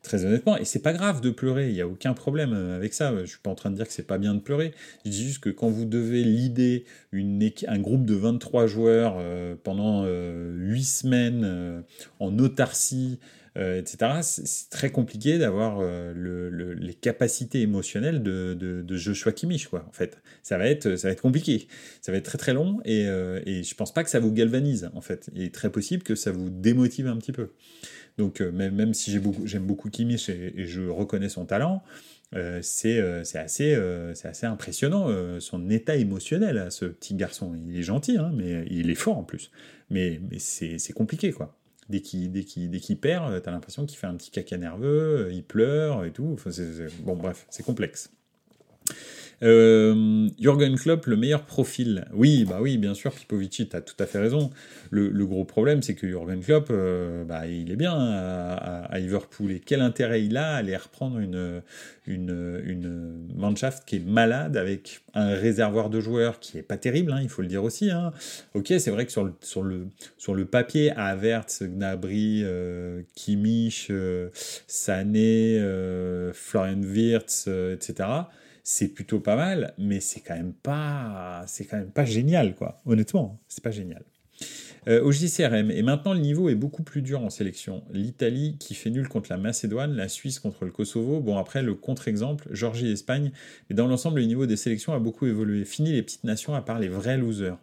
[0.01, 3.13] très honnêtement, et c'est pas grave de pleurer, il n'y a aucun problème avec ça,
[3.21, 4.73] je suis pas en train de dire que c'est pas bien de pleurer,
[5.05, 9.17] je dis juste que quand vous devez l'idée un groupe de 23 joueurs
[9.63, 11.83] pendant 8 semaines
[12.19, 13.19] en autarcie,
[13.57, 14.21] euh, etc.
[14.21, 19.85] C'est très compliqué d'avoir euh, les capacités émotionnelles de, Joshua Kimmich, quoi.
[19.89, 21.67] En fait, ça va être, ça va être compliqué,
[22.01, 24.31] ça va être très très long, et, euh, et je pense pas que ça vous
[24.31, 25.29] galvanise, en fait.
[25.35, 27.49] Il est très possible que ça vous démotive un petit peu.
[28.17, 31.83] Donc même, même si j'aime beaucoup, beaucoup Kimmich et, et, je reconnais son talent,
[32.61, 32.99] c'est
[33.37, 33.73] assez,
[34.23, 35.07] assez impressionnant
[35.39, 37.53] son état émotionnel à ce petit garçon.
[37.67, 39.51] Il est gentil, hein, mais il est fort en plus.
[39.89, 44.15] Mais, mais c'est compliqué, quoi dès qu'il dès dès perd, t'as l'impression qu'il fait un
[44.15, 46.31] petit caca nerveux, il pleure et tout.
[46.33, 46.49] Enfin,
[46.99, 48.11] bon, bref, c'est complexe.
[49.43, 52.05] Euh, Jürgen Klopp, le meilleur profil.
[52.13, 54.51] Oui, bah oui, bien sûr, Pipovici, tu as tout à fait raison.
[54.91, 59.51] Le, gros problème, c'est que Jürgen Klopp, euh, bah, il est bien à, Liverpool.
[59.51, 61.61] Et quel intérêt il a à aller reprendre une,
[62.05, 67.11] une, une Mannschaft qui est malade avec un réservoir de joueurs qui est pas terrible,
[67.11, 67.89] hein, il faut le dire aussi.
[67.89, 68.13] Hein.
[68.53, 73.01] Ok, c'est vrai que sur le, sur le, sur le papier, Havertz, Gnabry, euh,
[73.89, 75.59] euh, Sané,
[76.33, 78.09] Florian Wirtz, etc.,
[78.63, 82.81] c'est plutôt pas mal, mais c'est quand même pas, c'est quand même pas génial, quoi.
[82.85, 84.03] Honnêtement, c'est pas génial.
[84.87, 87.83] Euh, au JCRM, et maintenant le niveau est beaucoup plus dur en sélection.
[87.91, 91.19] L'Italie qui fait nul contre la Macédoine, la Suisse contre le Kosovo.
[91.19, 93.31] Bon, après le contre-exemple, Georgie Espagne.
[93.69, 95.65] Mais dans l'ensemble, le niveau des sélections a beaucoup évolué.
[95.65, 97.57] Fini les petites nations à part les vrais losers.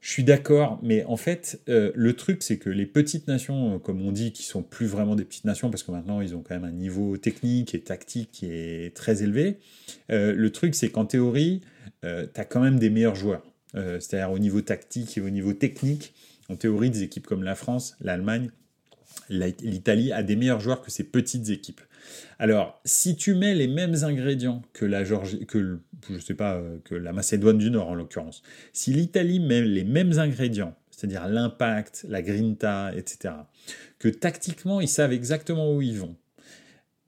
[0.00, 3.78] Je suis d'accord, mais en fait, euh, le truc, c'est que les petites nations, euh,
[3.78, 6.42] comme on dit, qui sont plus vraiment des petites nations, parce que maintenant, ils ont
[6.42, 9.58] quand même un niveau technique et tactique qui est très élevé,
[10.10, 11.62] euh, le truc, c'est qu'en théorie,
[12.02, 13.42] tu as quand même des meilleurs joueurs.
[13.74, 16.14] C'est-à-dire au niveau tactique et au niveau technique,
[16.48, 18.50] en théorie, des équipes comme la France, l'Allemagne,
[19.28, 21.80] l'Italie a des meilleurs joueurs que ces petites équipes.
[22.38, 26.78] Alors, si tu mets les mêmes ingrédients que la Georgie, que je sais pas, euh,
[26.84, 28.42] que la Macédoine du Nord en l'occurrence,
[28.72, 33.34] si l'Italie met les mêmes ingrédients, c'est-à-dire l'impact, la grinta, etc.,
[33.98, 36.16] que tactiquement ils savent exactement où ils vont,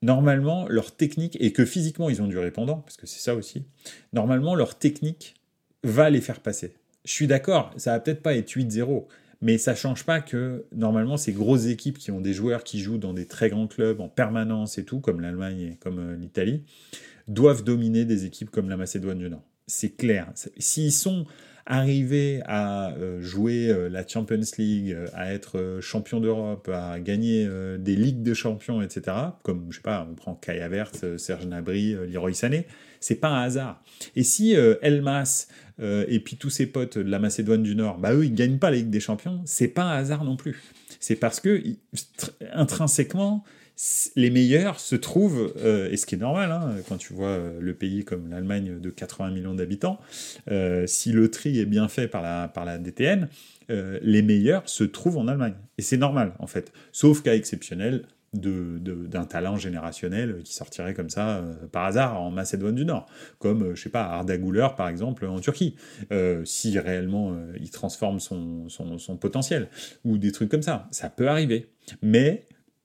[0.02, 3.64] normalement leur technique, et que physiquement ils ont du répondant, parce que c'est ça aussi,
[4.12, 5.34] normalement leur technique
[5.82, 6.74] va les faire passer.
[7.04, 9.06] Je suis d'accord, ça va peut-être pas être 8-0,
[9.40, 12.98] mais ça change pas que normalement ces grosses équipes qui ont des joueurs qui jouent
[12.98, 16.64] dans des très grands clubs en permanence et tout, comme l'Allemagne et comme euh, l'Italie,
[17.28, 19.44] doivent dominer des équipes comme la Macédoine du Nord.
[19.66, 20.32] C'est clair.
[20.58, 21.26] S'ils sont
[21.66, 28.34] arriver à jouer la Champions League, à être champion d'Europe, à gagner des ligues de
[28.34, 32.66] champions, etc., comme, je sais pas, on prend Kai Havertz, Serge Nabry, Leroy Sané,
[33.00, 33.82] c'est pas un hasard.
[34.16, 35.48] Et si Elmas
[35.80, 38.70] et puis tous ses potes de la Macédoine du Nord, bah eux, ils gagnent pas
[38.70, 40.62] la Ligue des Champions, c'est pas un hasard non plus.
[40.98, 41.62] C'est parce que,
[42.52, 43.44] intrinsèquement,
[44.16, 47.58] les meilleurs se trouvent, euh, et ce qui est normal, hein, quand tu vois euh,
[47.60, 49.98] le pays comme l'Allemagne de 80 millions d'habitants,
[50.50, 53.28] euh, si le tri est bien fait par la, par la DTN,
[54.02, 55.54] les meilleurs se trouvent en Allemagne.
[55.78, 56.72] Et c'est normal, en fait.
[56.90, 62.74] Sauf cas exceptionnel d'un de, talent générationnel qui sortirait comme ça par hasard en Macédoine
[62.74, 63.06] du Nord,
[63.38, 65.76] comme, je sais pas, Arda Güler, par exemple, en Turquie,
[66.42, 69.68] si réellement il transforme son, son, son potentiel,
[70.04, 70.88] ou des trucs comme ça.
[70.90, 71.70] Ça peut arriver.
[72.02, 72.42] Mais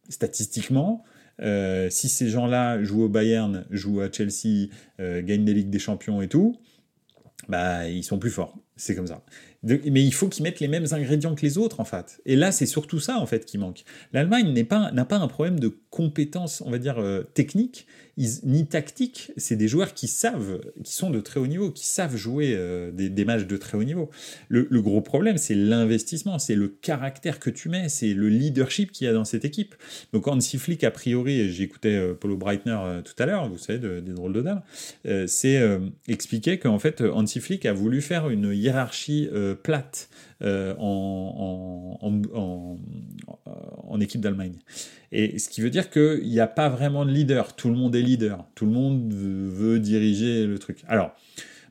[0.09, 1.03] statistiquement,
[1.41, 5.79] euh, si ces gens-là jouent au Bayern, jouent à Chelsea, euh, gagnent des Ligues des
[5.79, 6.59] Champions et tout,
[7.49, 8.57] bah ils sont plus forts.
[8.75, 9.23] C'est comme ça
[9.65, 12.21] mais il faut qu'ils mettent les mêmes ingrédients que les autres, en fait.
[12.25, 13.83] Et là, c'est surtout ça, en fait, qui manque.
[14.13, 19.31] L'Allemagne n'a pas, pas un problème de compétences, on va dire, euh, techniques, ni tactiques.
[19.37, 22.91] C'est des joueurs qui savent, qui sont de très haut niveau, qui savent jouer euh,
[22.91, 24.09] des, matchs de très haut niveau.
[24.49, 29.07] Le, gros problème, c'est l'investissement, c'est le caractère que tu mets, c'est le leadership qu'il
[29.07, 29.75] y a dans cette équipe.
[30.13, 34.13] Donc, Hansi Flick, a priori, j'écoutais euh, Paulo Breitner tout à l'heure, vous savez, des
[34.13, 34.61] drôles de dames,
[35.27, 35.61] c'est
[36.07, 39.29] expliquer qu'en fait, Hansi Flick a voulu faire une hiérarchie
[39.63, 40.09] plate
[40.41, 41.97] euh, en,
[43.87, 44.57] en, équipe d'Allemagne.
[45.13, 47.55] Et ce qui veut dire qu'il n'y a pas vraiment de leader.
[47.55, 48.45] Tout le monde est leader.
[48.53, 50.83] Tout le monde veut, diriger le truc.
[50.89, 51.15] Alors,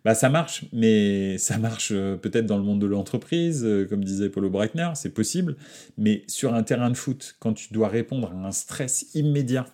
[0.03, 4.03] bah ça marche, mais ça marche euh, peut-être dans le monde de l'entreprise, euh, comme
[4.03, 5.57] disait Paulo Breitner, c'est possible.
[5.99, 9.67] Mais sur un terrain de foot, quand tu dois répondre à un stress immédiat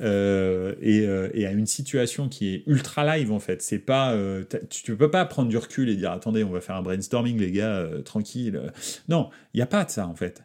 [0.00, 3.62] euh, euh, et, à une situation qui est ultra live en fait.
[3.62, 6.76] C'est pas, euh, tu, peux pas prendre du recul et dire attendez, on va faire
[6.76, 8.60] un brainstorming les gars, tranquille.
[9.08, 10.42] Non, il n'y a pas de ça en fait.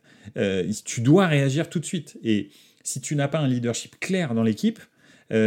[0.86, 2.18] tu dois réagir tout de suite.
[2.24, 2.50] Et
[2.84, 4.80] si tu n'as pas un leadership clair dans l'équipe,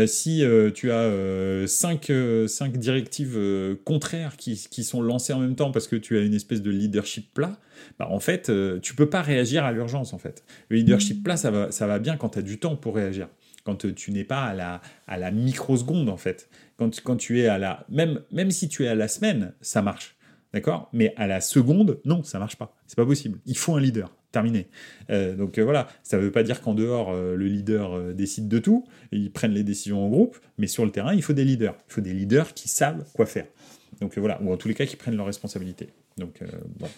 [0.07, 2.12] si tu as cinq,
[2.47, 3.38] cinq, directives
[3.85, 6.71] contraires qui, qui, sont lancées en même temps parce que tu as une espèce de
[6.71, 7.59] leadership plat,
[7.99, 8.51] bah en fait,
[8.83, 10.43] tu peux pas réagir à l'urgence en fait.
[10.69, 13.29] Le leadership plat, ça va, ça va bien quand tu as du temps pour réagir
[13.64, 16.49] quand tu n'es pas à la, à la microseconde en fait.
[16.77, 19.83] Quand, quand tu es à la même même si tu es à la semaine, ça
[19.83, 20.16] marche.
[20.53, 20.88] D'accord?
[20.92, 22.75] Mais à la seconde, non, ça marche pas.
[22.87, 23.38] C'est pas possible.
[23.46, 24.12] Il faut un leader.
[24.33, 24.68] Terminé.
[25.11, 28.46] Euh, donc euh, voilà, ça ne veut pas dire qu'en dehors, euh, le leader décide
[28.46, 31.44] de tout, ils prennent les décisions en groupe, mais sur le terrain, il faut des
[31.44, 31.75] leaders.
[31.88, 33.46] Il faut des leaders qui savent quoi faire.
[34.01, 35.88] Donc voilà, ou en tous les cas, qui prennent leurs responsabilités.
[36.16, 36.40] Donc
[36.79, 36.88] bon.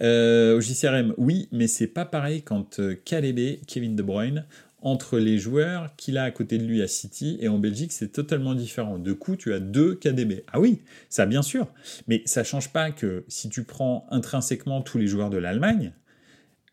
[0.00, 4.46] au JCRM, oui, mais c'est pas pareil quand KDB, Kevin De Bruyne,
[4.80, 8.12] entre les joueurs qu'il a à côté de lui à City et en Belgique, c'est
[8.12, 8.98] totalement différent.
[8.98, 10.44] De coup, tu as deux KDB.
[10.52, 11.66] Ah oui, ça bien sûr,
[12.06, 15.92] mais ça change pas que si tu prends intrinsèquement tous les joueurs de l'Allemagne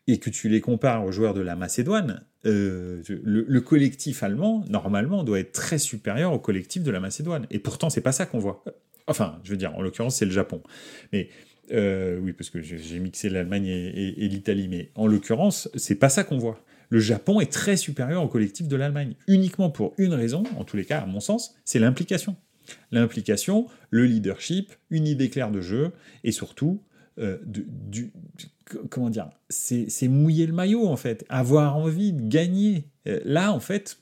[0.06, 5.24] et que tu les compares aux joueurs de la Macédoine, euh, le, collectif allemand normalement
[5.24, 7.46] doit être très supérieur au collectif de la Macédoine.
[7.50, 8.62] Et pourtant, c'est pas ça qu'on voit.
[9.08, 10.62] Enfin, je veux dire, en l'occurrence, c'est le Japon.
[11.12, 11.28] Mais
[11.72, 16.08] euh, oui, parce que j'ai mixé l'Allemagne et, et l'Italie, mais en l'occurrence, c'est pas
[16.08, 20.14] ça qu'on voit le Japon est très supérieur au collectif de l'Allemagne, uniquement pour une
[20.14, 22.36] raison, en tous les cas à mon sens, c'est l'implication.
[22.90, 25.92] L'implication, le leadership, une idée claire de jeu,
[26.24, 26.82] et surtout,
[27.18, 27.38] euh,
[28.90, 32.88] comment dire, c'est mouiller le maillot en fait, avoir envie de gagner.
[33.06, 33.98] Euh, là, en fait,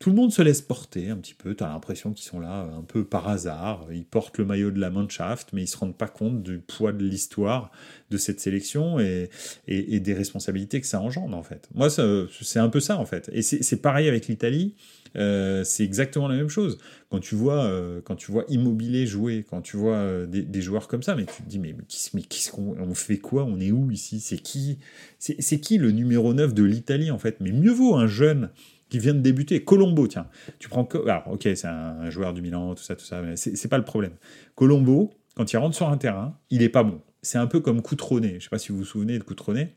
[0.00, 1.54] tout le monde se laisse porter un petit peu.
[1.54, 3.86] Tu as l'impression qu'ils sont là un peu par hasard.
[3.92, 6.92] Ils portent le maillot de la Mannschaft, mais ils se rendent pas compte du poids
[6.92, 7.70] de l'histoire
[8.10, 9.28] de cette sélection et,
[9.68, 11.68] des responsabilités que ça engendre en fait.
[11.74, 13.28] Moi, c'est un peu ça en fait.
[13.34, 14.74] Et c'est pareil avec l'Italie.
[15.16, 16.78] Euh, c'est exactement la même chose.
[17.10, 20.88] Quand tu vois, euh, quand tu vois Immobilier jouer, quand tu vois euh, des, joueurs
[20.88, 21.74] comme ça, mais tu te dis mais,
[22.14, 23.44] mais, qu'on on fait quoi?
[23.44, 24.20] On est où ici?
[24.20, 24.78] C'est qui?
[25.18, 27.36] C'est qui le numéro 9 de l'Italie en fait?
[27.40, 28.48] Mais mieux vaut un jeune
[28.90, 29.64] qui vient de débuter.
[29.64, 30.26] Colombo, tiens.
[30.58, 30.86] Tu prends.
[31.06, 33.84] Alors, ok, c'est un, joueur du Milan, tout ça, tout ça, mais c'est pas le
[33.84, 34.12] problème.
[34.54, 37.00] Colombo, quand il rentre sur un terrain, il est pas bon.
[37.22, 38.36] C'est un peu comme Coutronnet.
[38.38, 39.74] Je sais pas si vous vous souvenez de Coutronnet.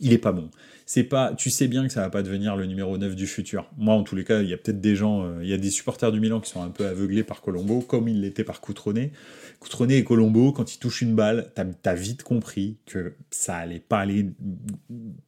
[0.00, 0.50] Il est pas bon.
[0.86, 3.68] C'est pas, tu sais bien que ça va pas devenir le numéro 9 du futur.
[3.76, 5.58] Moi, en tous les cas, il y a peut-être des gens, euh, il y a
[5.58, 8.60] des supporters du Milan qui sont un peu aveuglés par Colombo, comme il l'était par
[8.60, 9.12] Coutronnet.
[9.58, 13.80] Coutronnet et Colombo, quand ils touchent une balle, t'as as vite compris que ça allait
[13.80, 14.30] pas aller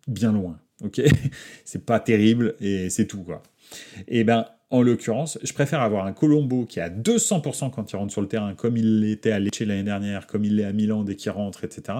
[0.06, 1.00] bien loin ok
[1.64, 3.42] C'est pas terrible et c'est tout, quoi.
[4.08, 7.96] Et ben, en l'occurrence, je préfère avoir un Colombo qui est à 200% quand il
[7.96, 10.72] rentre sur le terrain, comme il l'était à Lecce l'année dernière, comme il l'est à
[10.72, 11.98] Milan dès qu'il rentre, etc.,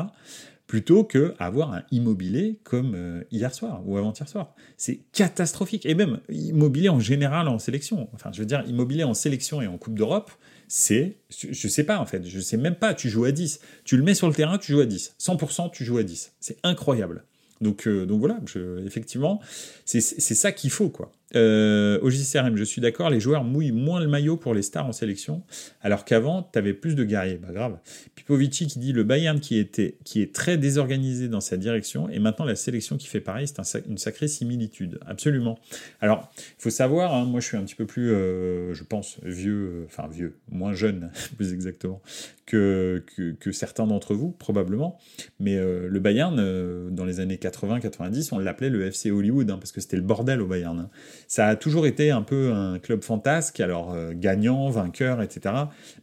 [0.68, 4.54] plutôt que avoir un immobilier comme euh, hier soir ou avant-hier soir.
[4.76, 5.84] C'est catastrophique.
[5.84, 8.08] Et même immobilier en général en sélection.
[8.14, 10.30] Enfin, je veux dire, immobilier en sélection et en Coupe d'Europe,
[10.68, 13.58] c'est, je sais pas en fait, je sais même pas, tu joues à 10.
[13.84, 15.16] Tu le mets sur le terrain, tu joues à 10.
[15.18, 16.34] 100% tu joues à 10.
[16.38, 17.24] C'est incroyable.
[17.60, 18.38] Donc, euh, donc voilà,
[18.84, 19.40] effectivement,
[19.84, 21.12] c'est ça qu'il faut, quoi.
[21.36, 24.86] Euh, au JCRM, je suis d'accord, les joueurs mouillent moins le maillot pour les stars
[24.86, 25.42] en sélection,
[25.80, 27.38] alors qu'avant, tu avais plus de guerriers.
[27.38, 27.78] Bah grave.
[28.14, 32.18] Pipovici qui dit le Bayern qui, était, qui est très désorganisé dans sa direction, et
[32.18, 34.98] maintenant la sélection qui fait pareil, c'est une sacrée similitude.
[35.06, 35.58] Absolument.
[36.00, 39.18] Alors, il faut savoir, hein, moi je suis un petit peu plus, euh, je pense,
[39.22, 42.02] vieux, euh, enfin vieux, moins jeune, plus exactement,
[42.46, 43.04] que,
[43.38, 44.98] que, certains d'entre vous, probablement.
[45.38, 49.80] Mais le Bayern, dans les années 80-90, on l'appelait le FC Hollywood, hein, parce que
[49.80, 50.78] c'était le bordel au Bayern.
[50.78, 50.90] Hein
[51.28, 55.54] ça a toujours été un peu un club fantasque, alors euh, gagnant, vainqueur, etc.,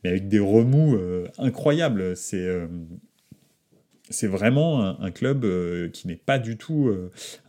[0.04, 2.16] mais avec des remous euh, incroyables.
[2.16, 2.68] C'est euh,
[4.10, 5.46] c'est vraiment un, club
[5.92, 6.90] qui n'est pas du tout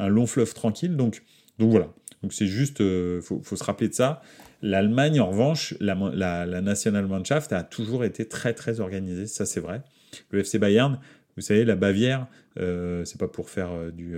[0.01, 0.97] un long fleuve tranquille.
[0.97, 1.23] Donc,
[1.61, 1.87] donc voilà.
[2.21, 2.79] Donc c'est juste,
[3.21, 4.23] faut, faut, se rappeler de ça.
[4.61, 9.61] L'Allemagne, en revanche, la, la, la Nationalmannschaft a toujours été très très organisée, ça c'est
[9.61, 9.83] vrai.
[10.31, 10.99] Le FC Bayern,
[11.37, 12.27] vous savez, la Bavière,
[12.57, 14.17] c'est pas pour faire du,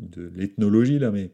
[0.00, 1.32] de l'ethnologie là, mais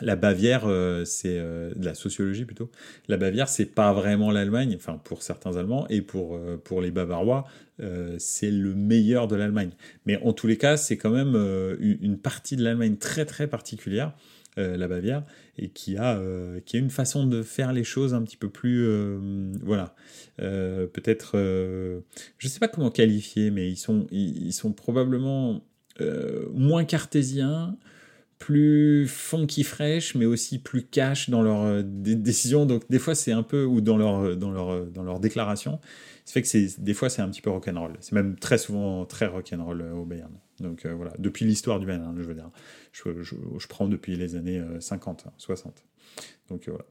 [0.00, 2.70] la Bavière, euh, c'est euh, de la sociologie plutôt.
[3.08, 6.90] La Bavière, c'est pas vraiment l'Allemagne, enfin pour certains Allemands et pour, euh, pour les
[6.90, 7.46] Bavarois,
[8.18, 9.72] c'est le meilleur de l'Allemagne.
[10.06, 11.34] Mais en tous les cas, c'est quand même
[11.80, 14.12] une partie de l'Allemagne très très particulière,
[14.56, 15.24] la Bavière,
[15.58, 16.22] et qui a,
[16.66, 18.88] qui a une façon de faire les choses un petit peu plus,
[19.60, 19.96] voilà,
[20.36, 21.36] peut-être,
[22.38, 25.60] je sais pas comment qualifier, mais ils sont, ils sont probablement
[26.52, 27.76] moins cartésiens
[28.44, 32.66] plus funky fresh, mais aussi plus cash dans leurs euh, décisions.
[32.66, 35.18] Donc des fois c'est un peu ou dans leur euh, dans leur euh, dans leur
[35.18, 35.80] déclaration.
[36.26, 37.94] Ça fait que c'est des fois c'est un petit peu rock'n'roll.
[38.00, 40.32] C'est même très souvent très rock'n'roll au Bayern.
[40.60, 42.50] Donc voilà, depuis l'histoire du Bayern, je veux dire.
[42.92, 45.82] Je, prends depuis les années 50, 60.
[46.50, 46.84] Donc voilà.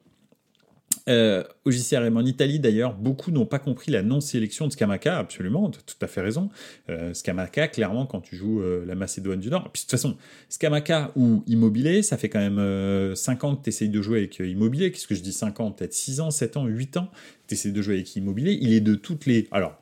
[1.09, 5.69] Euh, au JCRM en Italie, d'ailleurs, beaucoup n'ont pas compris la non-sélection de Scamaca, absolument,
[5.69, 6.49] tu as tout à fait raison.
[6.89, 10.15] Euh, Scamaca, clairement, quand tu joues euh, la Macédoine du Nord, puis de toute façon,
[10.49, 14.39] Scamaca ou Immobilier, ça fait quand même 5 ans que tu essayes de jouer avec
[14.39, 14.91] Immobilier.
[14.91, 15.71] Qu'est-ce que je dis 5 ans?
[15.71, 17.09] Peut-être 6 ans, 7 ans, 8 ans,
[17.47, 18.57] tu essayes de jouer avec Immobilier.
[18.61, 19.47] Il est de toutes les.
[19.51, 19.79] Alors,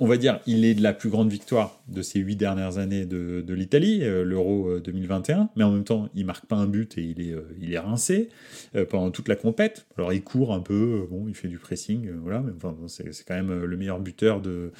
[0.00, 3.06] on va dire, il est de la plus grande victoire de ces huit dernières années
[3.06, 6.98] de, l'Italie, euh, l'Euro 2021, euh, mais en même temps, il marque pas un but
[6.98, 8.28] et il est, euh, il est rincé
[8.90, 9.86] pendant toute la compète.
[9.96, 13.34] Alors, il court un peu, bon, il fait du pressing, voilà, mais enfin, c'est, quand
[13.34, 14.72] même le meilleur buteur de,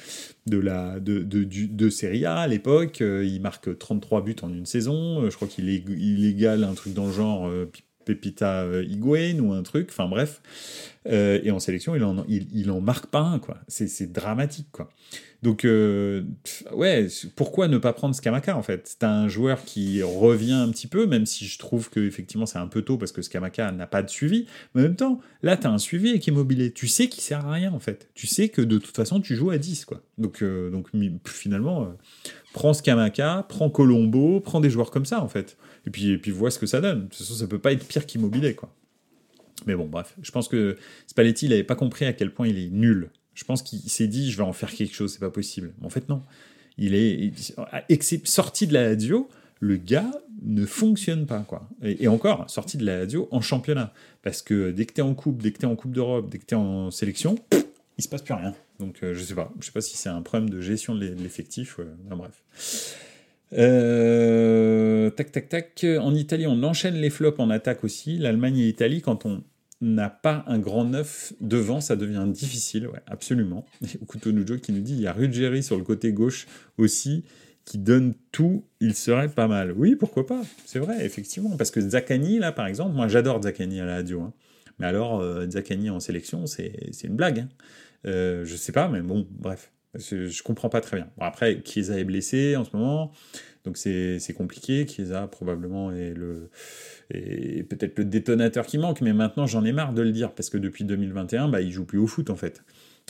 [0.47, 2.99] de, la, de, de, de Serie A à l'époque.
[3.01, 5.29] il marque 33 buts en une saison.
[5.29, 7.49] Je crois qu'il est, il égale un truc dans le genre
[8.09, 10.41] Pepita Higuain ou un truc, enfin bref.
[11.07, 13.57] Euh, et en sélection, il en, marque pas un, quoi.
[13.67, 14.89] C'est dramatique, quoi.
[15.41, 16.23] Donc, euh,
[16.73, 18.81] ouais, pourquoi ne pas prendre Skamaka, en fait?
[18.83, 22.57] C'est un joueur qui revient un petit peu, même si je trouve que effectivement c'est
[22.57, 24.47] un peu tôt parce que Skamaka n'a pas de suivi.
[24.75, 26.73] En même temps, là, tu as un suivi avec Immobilier.
[26.73, 28.09] Tu sais qu'il sert à rien, en fait.
[28.15, 30.01] Tu sais que de toute façon, tu joues à 10, quoi.
[30.17, 30.89] Donc, euh, donc
[31.25, 31.95] finalement,
[32.51, 35.57] prends Skamaka, prends Colombo, prends des joueurs comme ça, en fait.
[35.85, 37.03] Et puis, et puis vois ce que ça donne.
[37.03, 38.73] De toute façon, ça peut pas être pire qu'Immobilier, quoi.
[39.65, 42.57] Mais bon, bref, je pense que Spalletti, il n'avait pas compris à quel point il
[42.57, 43.09] est nul.
[43.33, 45.73] Je pense qu'il s'est dit, je vais en faire quelque chose, c'est pas possible.
[45.79, 46.23] Mais en fait, non.
[46.77, 49.27] Il est sorti de la radio,
[49.59, 50.11] le gars
[50.41, 51.67] ne fonctionne pas, quoi.
[51.81, 53.93] Et, encore, sorti de la radio en championnat.
[54.21, 56.29] Parce que dès que tu es en coupe, dès que tu es en coupe d'Europe,
[56.29, 57.35] dès que tu es en sélection,
[57.97, 58.55] il se passe plus rien.
[58.79, 59.51] Donc, euh, je sais pas.
[59.59, 61.79] Je sais pas si c'est un problème de gestion de l'effectif.
[62.09, 62.41] bref.
[63.53, 65.85] Euh, tac, tac, tac.
[65.99, 68.17] En Italie, on enchaîne les flops en attaque aussi.
[68.17, 69.43] L'Allemagne et l'Italie, quand on
[69.81, 72.87] n'a pas un grand neuf devant, ça devient difficile.
[72.87, 73.65] Ouais, absolument.
[74.01, 77.23] Okuto Nujo qui nous dit il y a Ruggeri sur le côté gauche aussi
[77.65, 79.71] qui donne tout, il serait pas mal.
[79.71, 80.41] Oui, pourquoi pas?
[80.65, 81.55] C'est vrai, effectivement.
[81.55, 84.21] Parce que Zakani, là, par exemple, moi j'adore Zakani à la radio.
[84.21, 84.33] Hein.
[84.79, 87.39] Mais alors, euh, Zakani en sélection, c'est une blague.
[87.39, 87.49] Hein.
[88.07, 89.71] Euh, je sais pas, mais bon, bref.
[89.95, 91.09] Je, comprends pas très bien.
[91.17, 93.11] Bon, après, Chiesa est blessé en ce moment,
[93.65, 94.85] donc c'est compliqué.
[94.87, 96.49] Chiesa probablement est le
[97.11, 100.51] est peut-être le détonateur qui manque, mais maintenant j'en ai marre de le dire parce
[100.51, 102.63] que depuis 2021, bah, il joue plus au foot en fait.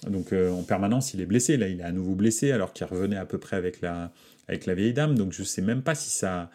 [0.08, 1.58] Donc euh, en permanence, il est blessé.
[1.58, 4.12] Là, il est à nouveau blessé alors qu'il revenait à peu près avec la
[4.48, 5.18] avec la vieille dame.
[5.18, 6.50] Donc je sais même pas si ça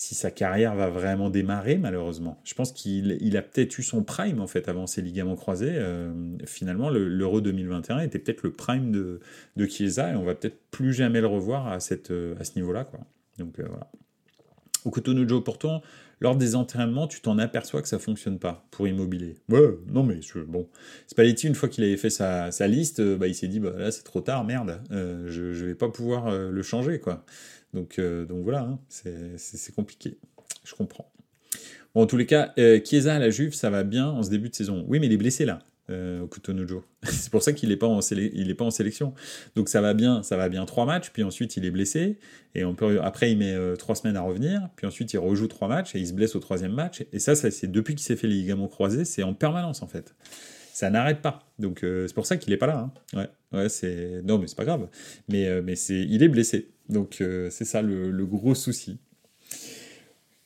[0.00, 2.40] si sa carrière va vraiment démarrer, malheureusement.
[2.42, 5.74] Je pense qu'il il a peut-être eu son prime, en fait, avant ses ligaments croisés.
[5.74, 6.10] Euh,
[6.46, 9.20] finalement, l'Euro 2021 était peut-être le prime de,
[9.56, 12.52] de Chiesa, et on va peut-être plus jamais le revoir à, cette, euh, à ce
[12.56, 12.84] niveau-là.
[12.84, 13.00] Quoi.
[13.36, 13.90] Donc euh, voilà.
[14.86, 15.82] Au pourtant,
[16.20, 19.36] lors des entraînements, tu t'en aperçois que ça fonctionne pas pour Immobilier.
[19.50, 20.66] Ouais, non mais bon.
[21.08, 23.90] Spalletti, une fois qu'il avait fait sa, sa liste, bah, il s'est dit, bah, là
[23.90, 27.26] c'est trop tard, merde, je, je vais pas pouvoir le changer, quoi.
[27.74, 30.18] Donc, donc voilà, hein, c'est compliqué.
[30.64, 31.10] Je comprends.
[31.94, 32.52] Bon, en tous les cas,
[32.84, 34.84] Chiesa à la Juve, ça va bien en ce début de saison.
[34.88, 35.60] Oui, mais il est blessé là
[35.90, 36.84] euh, Okutonojo.
[37.02, 39.12] c'est pour ça qu'il n'est pas, en est pas en sélection.
[39.56, 42.18] Donc ça va bien, ça va bien trois matchs, puis ensuite il est blessé,
[42.54, 45.48] et on peut, après il met euh, trois semaines à revenir, puis ensuite il rejoue
[45.48, 47.04] trois matchs, et il se blesse au troisième match.
[47.12, 50.14] Et ça, c'est depuis qu'il s'est fait les ligaments croisés, c'est en permanence en fait.
[50.72, 51.50] Ça n'arrête pas.
[51.58, 52.78] Donc euh, c'est pour ça qu'il n'est pas là.
[52.78, 52.92] Hein.
[53.52, 54.88] Ouais, ouais, c'est non mais c'est pas grave.
[55.28, 56.70] Mais euh, il est blessé.
[56.90, 58.98] Donc c'est ça le, gros souci.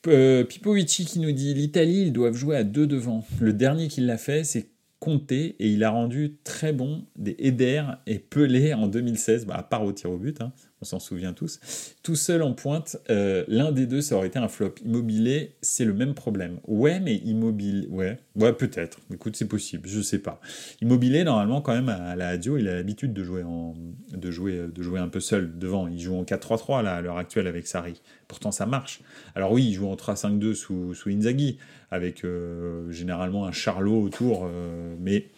[0.03, 3.25] Pipovici qui nous dit l'Italie, ils doivent jouer à deux devant.
[3.39, 4.69] Le dernier qui l'a fait, c'est
[4.99, 9.63] compté et il a rendu très bon des Eder et Pelé en 2016, bah, à
[9.63, 10.51] part au tir au but, hein,
[10.85, 11.59] on s'en souvient tous.
[12.03, 14.75] Tout seul en pointe, euh, l'un des deux, ça aurait été un flop.
[14.85, 16.59] Immobilier, c'est le même problème.
[16.67, 18.99] Ouais, mais Immobile, ouais, ouais peut-être.
[19.11, 20.39] Écoute, c'est possible, je sais pas.
[20.81, 23.73] Immobilier, normalement, quand même, à la radio, il a l'habitude de jouer en,
[24.13, 25.87] de jouer, de jouer un peu seul devant.
[25.87, 28.01] Il joue en 4-3-3 là à l'heure actuelle avec Sarri.
[28.27, 29.01] Pourtant, ça marche.
[29.33, 31.57] Alors oui, il joue en 3-5-2 sous, sous Inzaghi
[31.89, 35.29] avec euh, généralement un Charlot autour, euh, mais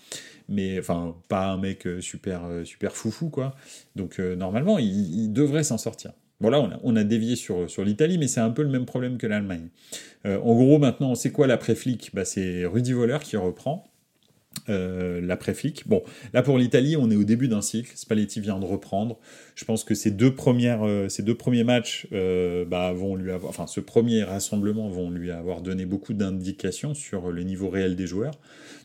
[0.50, 3.56] mais enfin pas un mec euh, super super foufou quoi.
[3.96, 6.12] Donc normalement il, devrait s'en sortir.
[6.40, 9.18] Bon là on a, dévié sur, sur l'Italie, mais c'est un peu le même problème
[9.18, 9.70] que l'Allemagne.
[10.26, 13.90] en gros maintenant c'est quoi l'après-flic bah, C'est Rudy Voller qui reprend.
[14.70, 15.88] Euh, l'après-flic.
[15.88, 16.04] Bon,
[16.34, 17.92] là pour l'Italie, on est au début d'un cycle.
[17.96, 19.18] Spalletti vient de reprendre.
[19.56, 23.32] Je pense que ces deux, premières, euh, ces deux premiers matchs euh, bah, vont lui
[23.32, 27.96] avoir, enfin ce premier rassemblement vont lui avoir donné beaucoup d'indications sur le niveau réel
[27.96, 28.34] des joueurs.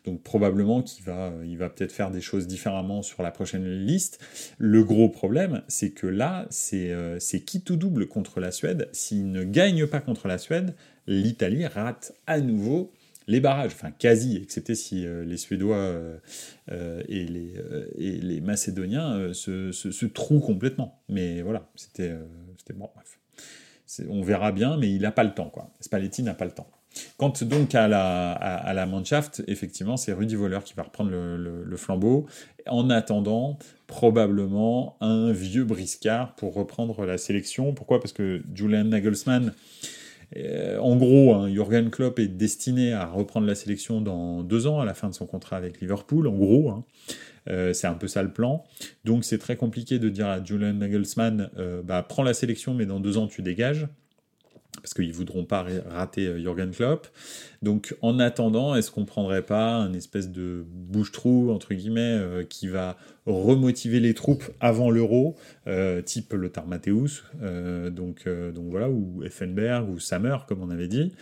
[0.05, 4.21] Donc probablement qu'il va, il va peut-être faire des choses différemment sur la prochaine liste.
[4.59, 8.89] Le gros problème, c'est que là, c'est c'est qui tout double contre la Suède?
[8.93, 10.75] S'il ne gagne pas contre la Suède,
[11.07, 12.93] l'Italie rate à nouveau
[13.33, 16.19] les barrages, enfin quasi, excepté si euh, les Suédois euh,
[16.71, 21.03] euh, et, les, Macédoniens se, se, trouent complètement.
[21.09, 22.13] Mais voilà, c'était
[22.75, 23.19] bon, bref.
[24.09, 25.71] On verra bien, mais il n'a pas le temps, quoi.
[25.81, 26.69] Spalletti n'a pas le temps.
[27.17, 31.65] Quant donc à la, à, la Mannschaft, effectivement, c'est Rudy Voller qui va reprendre le,
[31.65, 32.27] le, flambeau.
[32.67, 37.73] En attendant, probablement un vieux briscard pour reprendre la sélection.
[37.73, 37.99] Pourquoi?
[37.99, 39.55] Parce que Julian Nagelsmann
[40.37, 44.81] euh, en gros, hein, Jürgen Klopp est destiné à reprendre la sélection dans deux ans,
[44.81, 46.71] à la fin de son contrat avec Liverpool, en gros.
[46.71, 46.85] Hein.
[47.49, 48.65] Euh, c'est un peu ça le plan.
[49.05, 52.87] Donc c'est très compliqué de dire à Julian Nagelsmann, euh, bah, prends la sélection, mais
[52.87, 53.89] dans deux ans tu dégages
[54.81, 57.07] parce qu'ils voudront pas rater Jürgen Klopp.
[57.61, 62.19] Donc en attendant, est-ce qu'on prendrait pas un espèce de bouche-trou entre guillemets
[62.49, 62.97] qui va
[63.27, 65.37] remotiver les troupes avant l'euro,
[65.69, 70.71] euh, type le Matthäus, euh, donc, euh, donc voilà, ou Effenberg, ou Sammer, comme on
[70.71, 71.13] avait dit.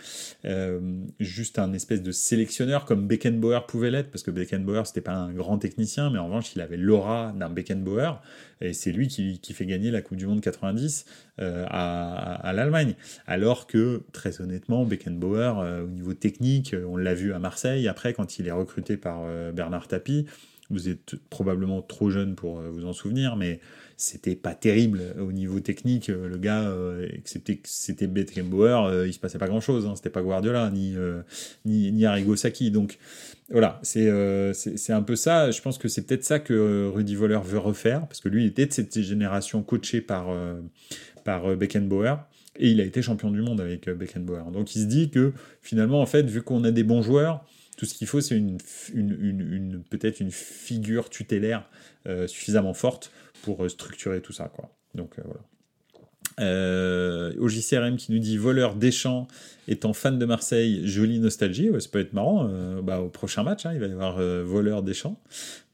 [1.19, 5.31] juste un espèce de sélectionneur comme Beckenbauer pouvait l'être, parce que Beckenbauer, c'était pas un
[5.31, 8.21] grand technicien, mais en revanche, il avait l'aura d'un Beckenbauer,
[8.61, 11.05] et c'est lui qui, qui, fait gagner la Coupe du Monde 90
[11.37, 12.95] à, à, l'Allemagne.
[13.27, 18.39] Alors que, très honnêtement, Beckenbauer, au niveau technique, on l'a vu à Marseille, après, quand
[18.39, 19.23] il est recruté par
[19.53, 20.25] Bernard Tapie,
[20.71, 23.59] vous êtes probablement trop jeune pour euh, vous en souvenir, mais
[23.97, 26.09] c'était pas terrible au niveau technique.
[26.09, 29.85] Euh, le gars, euh, excepté que c'était Beckenbauer, il se passait pas grand chose.
[29.85, 29.95] Hein.
[29.95, 30.95] C'était pas Guardiola ni,
[31.65, 32.35] ni, ni Arrigo.
[32.71, 32.97] Donc
[33.51, 34.09] voilà, c'est
[34.53, 35.51] c'est un peu ça.
[35.51, 38.47] Je pense que c'est peut-être ça que Rudy Voller veut refaire, parce que lui, il
[38.47, 40.33] était de cette génération coachée par,
[41.23, 42.15] par Beckenbauer.
[42.57, 44.51] Et il a été champion du monde avec Beckenbauer.
[44.51, 47.45] Donc il se dit que finalement, en fait, vu qu'on a des bons joueurs,
[47.81, 51.67] tout ce qu'il faut, c'est une, peut-être une figure tutélaire
[52.05, 53.11] euh, suffisamment forte
[53.41, 54.49] pour euh, structurer tout ça.
[54.49, 54.69] Quoi.
[54.93, 55.41] Donc euh, voilà.
[56.39, 59.27] Euh, OJCRM qui nous dit voleur Deschamps
[59.67, 61.69] étant fan de Marseille, jolie nostalgie.
[61.79, 62.49] Ça peut être marrant.
[62.49, 65.19] Euh, bah, au prochain match, hein, il va y avoir euh, voleur Deschamps.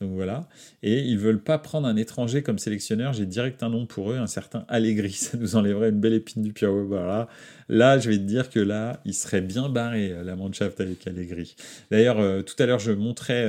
[0.01, 0.47] Donc voilà.
[0.83, 3.13] Et ils veulent pas prendre un étranger comme sélectionneur.
[3.13, 5.11] J'ai direct un nom pour eux, un certain Allegri.
[5.13, 6.67] Ça nous enlèverait une belle épine du pied.
[6.67, 7.27] Voilà.
[7.69, 11.55] Là, je vais te dire que là, il serait bien barré la Mannschaft avec Allegri.
[11.91, 13.45] D'ailleurs, tout à l'heure, je montrais,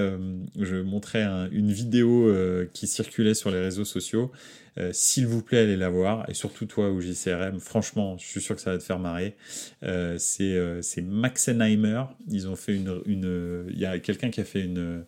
[0.58, 2.28] je montrais une vidéo
[2.72, 4.32] qui circulait sur les réseaux sociaux
[4.78, 6.28] euh, s'il vous plaît, allez la voir.
[6.28, 9.36] Et surtout toi, au JCRM, franchement, je suis sûr que ça va te faire marrer.
[9.82, 12.04] Euh, c'est euh, Maxenheimer.
[12.30, 13.66] Ils ont fait une.
[13.68, 15.04] Il y a quelqu'un qui a fait une,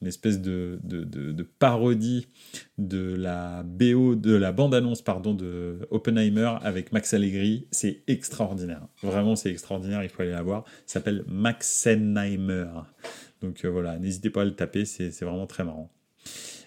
[0.00, 2.26] une espèce de, de, de, parodie
[2.78, 7.66] de la BO, de la bande-annonce, pardon, de Oppenheimer avec Max Allegri.
[7.70, 8.86] C'est extraordinaire.
[9.02, 10.02] Vraiment, c'est extraordinaire.
[10.02, 10.64] Il faut aller la voir.
[10.86, 12.66] Ça s'appelle Maxenheimer.
[13.40, 14.84] Donc voilà, n'hésitez pas à le taper.
[14.84, 15.90] C'est vraiment très marrant.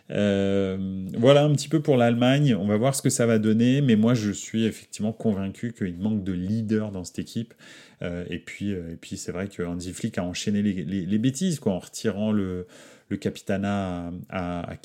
[0.09, 2.55] Voilà un petit peu pour l'Allemagne.
[2.55, 5.97] On va voir ce que ça va donner, mais moi je suis effectivement convaincu qu'il
[5.97, 7.53] manque de leader dans cette équipe.
[8.01, 11.79] et puis, et puis c'est vrai que Hansi Flick a enchaîné les, bêtises quoi, en
[11.79, 12.67] retirant le,
[13.09, 14.77] le capitana à, à.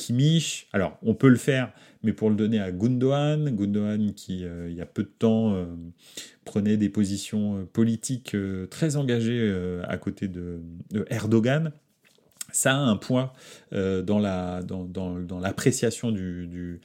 [0.72, 4.76] Alors, on peut le faire, mais pour le donner à Gundogan, Gundogan qui, euh, il
[4.76, 5.66] y a peu de temps, euh,
[6.44, 8.36] prenait des positions euh, politiques
[8.70, 9.54] très engagées
[9.86, 10.60] à côté de,
[11.08, 11.72] Erdogan,
[12.52, 13.32] ça a un point
[13.72, 16.80] dans la dans, dans, l'appréciation du, du,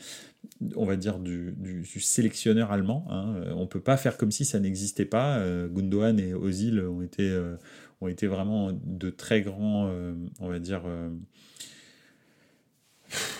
[0.76, 3.05] on va dire du, du, sélectionneur allemand.
[3.09, 3.36] Hein.
[3.55, 5.39] On peut pas faire comme si ça n'existait pas.
[5.68, 7.32] Gundogan et Ozil ont été
[8.01, 11.09] ont été vraiment de très grands, euh, on va dire, euh,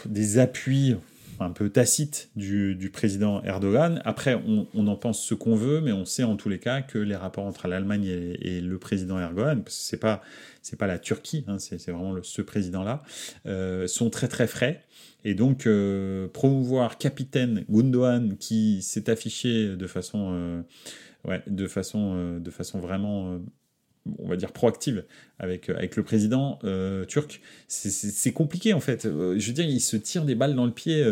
[0.05, 0.95] des appuis
[1.39, 4.01] un peu tacites du, président Erdogan.
[4.05, 6.97] Après, on, en pense ce qu'on veut, mais on sait en tous les cas que
[6.97, 10.21] les rapports entre l'Allemagne et, le président Erdogan, parce que c'est pas
[10.61, 13.03] c'est pas la Turquie, hein, c'est vraiment ce président-là,
[13.45, 14.83] euh, sont très très frais.
[15.23, 15.67] Et donc,
[16.33, 20.63] promouvoir capitaine Gundogan qui s'est affiché de façon,
[21.27, 23.39] ouais, de façon, de façon vraiment
[24.20, 25.03] on va dire proactive
[25.39, 29.06] avec, euh, avec le président euh, turc, c'est compliqué en fait.
[29.06, 31.03] Euh, je veux dire, il se tire des balles dans le pied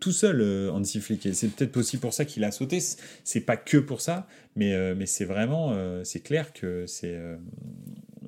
[0.00, 1.28] tout seul, Hansi Flick.
[1.32, 2.78] C'est peut-être aussi pour ça qu'il a sauté.
[3.24, 7.18] C'est pas que pour ça, mais, mais c'est vraiment, c'est clair que c'est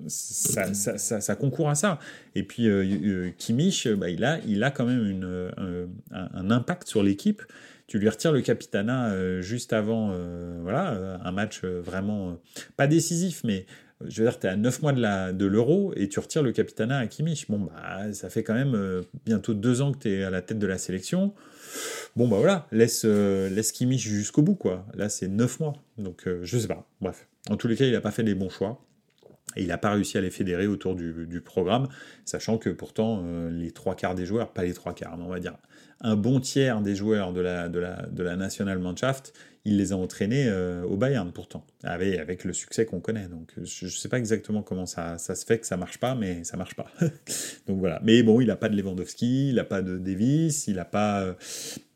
[0.09, 1.99] ça, ça, concourt à ça.
[2.35, 2.69] Et puis
[3.39, 7.43] Kimmich, bah, il, a, il a quand même une, un, un impact sur l'équipe
[7.87, 10.15] tu lui retires le capitana juste avant
[10.63, 12.37] voilà, un match vraiment
[12.77, 13.65] pas décisif, mais
[14.07, 16.99] je veux dire, tu es à 9 mois de l'euro et tu retires le capitana
[16.99, 17.47] à Kimmich.
[17.49, 20.41] Bon, bah, ça fait quand même euh, bientôt 2 ans que tu es à la
[20.41, 21.35] tête de la sélection.
[22.15, 23.51] Bon, bah voilà, laisse, euh,
[23.97, 24.87] jusqu'au bout, quoi.
[24.95, 25.75] Là, c'est 9 mois.
[25.99, 26.87] Donc, euh, je sais pas.
[27.01, 27.27] Bref.
[27.51, 28.85] En tous les cas, il n'a pas fait les bons choix.
[29.57, 31.89] Et il n'a pas réussi à les fédérer autour du, programme,
[32.27, 35.41] sachant que pourtant, les trois quarts des joueurs, pas les trois quarts, mais on va
[35.41, 35.57] dire
[36.01, 39.33] un bon tiers des joueurs de la, de la, de la Nationalmannschaft,
[39.65, 43.29] il les a entraînés euh, au Bayern pourtant, avec, le succès qu'on connaît.
[43.29, 46.15] Donc je ne sais pas exactement comment ça, ça, se fait que ça marche pas,
[46.15, 46.87] mais ça marche pas.
[47.67, 48.01] Donc voilà.
[48.03, 51.23] Mais bon, il n'a pas de Lewandowski, il n'a pas de Davis, il n'a pas,
[51.23, 51.35] euh,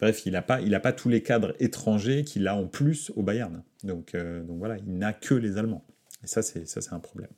[0.01, 3.23] bref, il n'a pas, a pas tous les cadres étrangers qu'il a en plus au
[3.23, 3.63] Bayern.
[3.85, 5.85] Donc, euh, donc voilà, il n'a que les Allemands.
[6.23, 7.31] Et ça, c'est ça, c'est un problème.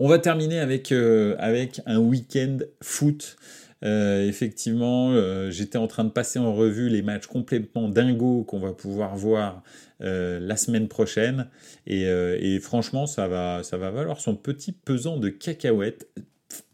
[0.00, 3.36] On va terminer avec, avec un week-end foot
[3.84, 8.58] euh, effectivement, euh, j'étais en train de passer en revue les matchs complètement dingos qu'on
[8.58, 9.62] va pouvoir voir
[10.00, 11.48] euh, la semaine prochaine.
[11.86, 16.08] Et, franchement, ça va, ça va valoir son petit pesant de cacahuètes,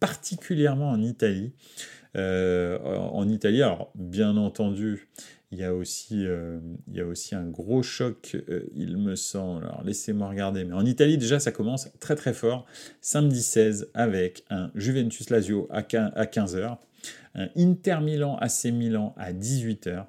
[0.01, 1.53] particulièrement en Italie.
[2.17, 5.09] en Italie, alors bien entendu,
[5.53, 6.25] il y a aussi,
[6.89, 8.37] il y a aussi un gros choc,
[8.75, 9.65] il me semble.
[9.65, 10.65] Alors laissez-moi regarder.
[10.65, 12.67] Mais en Italie, déjà, ça commence très très fort.
[13.01, 16.79] Samedi 16 avec un Juventus Lazio à 15h
[17.35, 20.07] un Inter Milan AC Milan à 18h.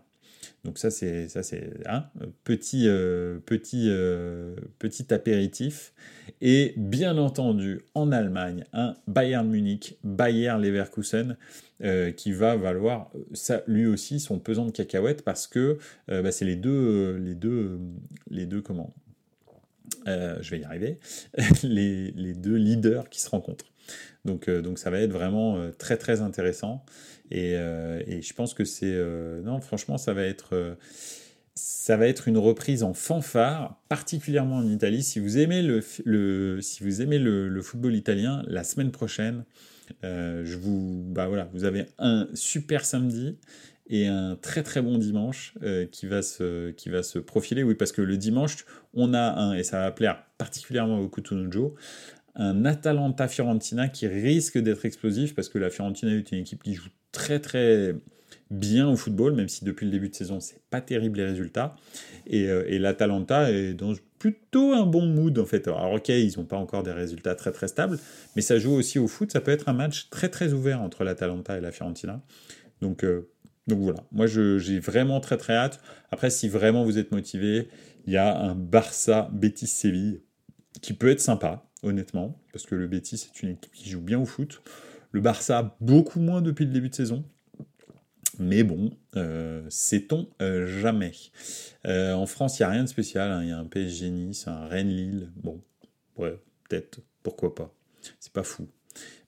[0.66, 2.06] Donc ça c'est ça c'est un
[2.44, 5.94] petit euh, petit euh, petit apéritif
[6.42, 11.38] et bien entendu en Allemagne un Bayern Munich Bayern Leverkusen
[11.84, 15.78] euh, qui va valoir ça lui aussi son pesant de cacahuètes parce que
[16.08, 17.16] bah, c'est les deux
[18.32, 18.92] les deux comment
[20.08, 20.98] je vais y arriver
[21.64, 23.72] les, deux leaders qui se rencontrent
[24.26, 26.84] donc donc ça va être vraiment très très intéressant
[27.34, 28.94] euh, et, je pense que c'est...
[28.94, 30.54] Euh, non, franchement, ça va être...
[30.54, 30.76] Euh,
[31.58, 35.04] ça va être une reprise en fanfare, particulièrement en Italie.
[35.04, 39.46] Si vous aimez le, si vous aimez le, football italien, la semaine prochaine,
[40.04, 43.38] je vous, bah voilà, vous avez un super samedi
[43.88, 45.54] et un très très bon dimanche
[45.94, 47.64] qui, va se, qui va se profiler.
[47.64, 51.76] Oui, parce que le dimanche, on a un, et ça va plaire particulièrement au Kutunujo,
[52.36, 56.90] un Atalanta-Fiorentina qui risque d'être explosif parce que la Fiorentina est une équipe qui joue
[57.12, 57.96] très très
[58.52, 61.76] bien au football, même si depuis le début de saison, c'est pas terrible les résultats.
[62.28, 65.68] Et, euh, l'Atalanta est dans plutôt un bon mood en fait.
[65.68, 67.98] Alors ok, ils n'ont pas encore des résultats très très stables,
[68.36, 69.32] mais ça joue aussi au foot.
[69.32, 72.22] Ça peut être un match très très ouvert entre l'Atalanta et la Fiorentina.
[72.82, 73.30] Donc, euh,
[73.68, 75.80] donc voilà, moi j'ai vraiment très très hâte.
[76.12, 77.68] Après, si vraiment vous êtes motivé,
[78.06, 80.22] il y a un Barça Betis Séville
[80.82, 84.20] qui peut être sympa, honnêtement, parce que le Betis c'est une équipe qui joue bien
[84.20, 84.62] au foot.
[85.12, 87.24] Le Barça, beaucoup moins depuis le début de saison.
[88.40, 91.14] Mais bon, euh, sait-on euh, jamais.
[91.88, 93.32] Euh, en France, il n'y a rien de spécial.
[93.32, 93.44] Hein.
[93.44, 95.30] Il y a un PSG Nice, un Rennes-Lille.
[95.38, 95.62] Bon,
[96.18, 97.74] ouais, peut-être, pourquoi pas.
[98.20, 98.68] C'est pas fou.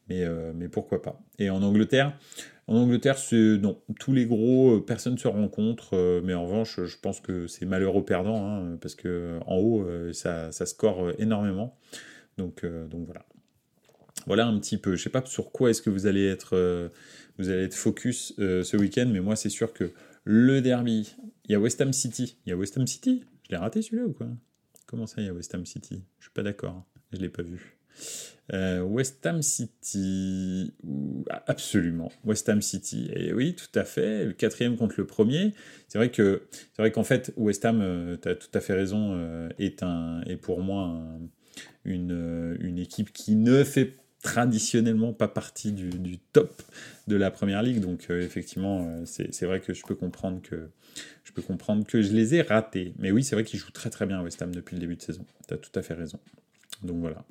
[0.09, 1.19] Mais, mais pourquoi pas.
[1.37, 2.17] Et en Angleterre,
[2.67, 7.45] en Angleterre, non, tous les gros, personne se rencontre, mais en revanche, je pense que
[7.47, 11.77] c'est malheureux perdant, hein, parce que en haut, ça score énormément.
[12.37, 13.25] Donc, donc voilà.
[14.25, 14.95] Voilà un petit peu.
[14.95, 16.91] Je sais pas sur quoi est-ce que vous allez être,
[17.37, 19.91] vous allez être focus ce week-end, mais moi c'est sûr que
[20.23, 21.15] le derby,
[21.45, 22.37] il y a West Ham City.
[22.45, 23.23] Il y a West Ham City?
[23.43, 24.27] Je l'ai raté celui-là ou quoi?
[24.85, 26.03] Comment ça, il y a West Ham City?
[26.19, 26.85] Je suis pas d'accord.
[27.13, 27.77] Je l'ai pas vu.
[28.53, 30.73] Euh, West Ham City,
[31.47, 33.09] absolument, West Ham City.
[33.13, 35.53] Et oui, tout à fait, quatrième contre le premier.
[35.87, 36.43] C'est vrai que
[36.93, 40.37] qu'en fait, West Ham, euh, tu as tout à fait raison, euh, est, un, est
[40.37, 41.01] pour moi
[41.85, 46.61] une, une équipe qui ne fait traditionnellement pas partie du, du top
[47.07, 47.79] de la première ligue.
[47.79, 50.69] Donc effectivement, c'est vrai que je peux comprendre que
[51.23, 52.93] je peux comprendre que je les ai ratés.
[52.99, 55.01] Mais oui, c'est vrai qu'ils jouent très très bien West Ham depuis le début de
[55.01, 55.25] saison.
[55.47, 56.19] Tu as tout à fait raison.
[56.83, 57.23] Donc voilà.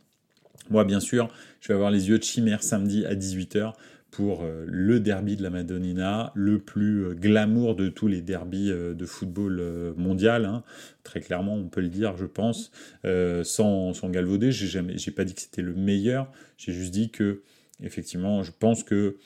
[0.70, 1.28] Moi, bien sûr,
[1.60, 3.72] je vais avoir les yeux de chimère samedi à 18h
[4.16, 8.70] pour euh, le derby de la Madonnina, le plus euh, glamour de tous les derbys
[8.70, 10.46] euh, de football mondial.
[10.46, 10.64] Hein.
[11.02, 12.72] Très clairement, on peut le dire, je pense,
[13.04, 14.52] sans, sans galvauder.
[14.52, 16.32] J'ai jamais, j'ai pas dit que c'était le meilleur.
[16.56, 17.42] J'ai juste dit que,
[17.82, 19.18] effectivement, je pense que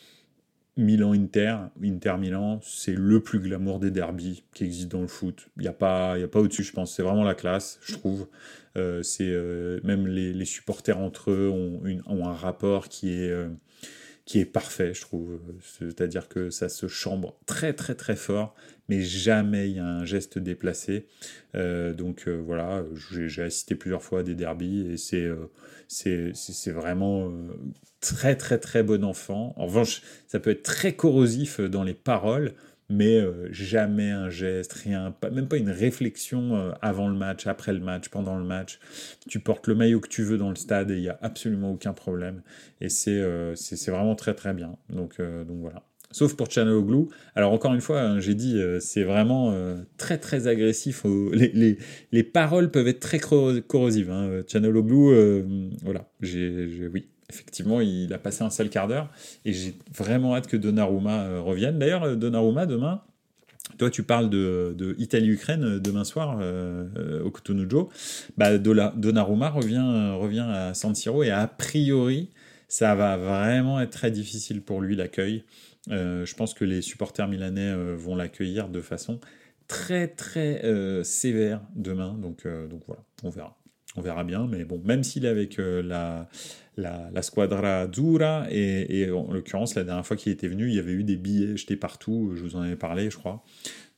[0.76, 5.48] Milan-Inter, Inter-Milan, c'est le plus glamour des derbies qui existent dans le foot.
[5.56, 6.94] Il n'y a pas, y a pas au-dessus, je pense.
[6.94, 8.26] C'est vraiment la classe, je trouve.
[8.74, 9.34] C'est
[9.84, 13.32] même les, supporters entre eux ont, un rapport qui est
[14.30, 15.40] qui est parfait, je trouve.
[15.60, 18.54] C'est-à-dire que ça se chambre très très très fort,
[18.88, 21.08] mais jamais il y a un geste déplacé.
[21.52, 25.28] donc voilà, j'ai assisté plusieurs fois à des derbies et c'est
[25.88, 27.32] c'est vraiment
[28.00, 29.52] très très très bon enfant.
[29.56, 32.54] En revanche, ça peut être très corrosif dans les paroles,
[32.90, 37.46] mais euh, jamais un geste, rien, pas, même pas une réflexion euh, avant le match,
[37.46, 38.80] après le match, pendant le match.
[39.28, 41.70] Tu portes le maillot que tu veux dans le stade et il n'y a absolument
[41.70, 42.42] aucun problème.
[42.80, 44.76] Et euh, c'est c'est vraiment très très bien.
[44.90, 45.84] Donc, donc voilà.
[46.12, 47.06] Sauf pour Chanaloglu.
[47.36, 49.54] Alors encore une fois, hein, j'ai dit, c'est vraiment
[49.96, 51.04] très très agressif.
[51.32, 51.78] Les, les,
[52.10, 54.10] les, paroles peuvent être très corrosives.
[54.10, 54.42] Hein.
[54.48, 55.44] Chanaloglu,
[55.84, 59.08] voilà, j'ai oui, effectivement, il a passé un sale quart d'heure
[59.44, 61.78] et j'ai vraiment hâte que Donnarumma euh, revienne.
[61.78, 63.02] D'ailleurs, euh, Donnarumma, demain,
[63.78, 66.40] toi, tu parles de, Italie-Ukraine euh, demain soir
[67.24, 67.88] au Cotonou
[68.36, 72.30] bah, Donnarumma revient, à San Siro et a priori,
[72.68, 75.44] ça va vraiment être très difficile pour lui l'accueil.
[75.88, 79.20] je pense que les supporters milanais vont l'accueillir de façon
[79.66, 80.62] très très
[81.04, 82.14] sévère demain.
[82.14, 82.46] Donc
[82.86, 83.59] voilà, on verra.
[83.96, 86.28] On verra bien, mais bon, même s'il est avec la,
[86.76, 88.46] la, squadra dura.
[88.50, 91.56] Et, en l'occurrence, la dernière fois qu'il était venu, il y avait eu des billets
[91.56, 92.32] jetés partout.
[92.34, 93.44] Je vous en avais parlé, je crois.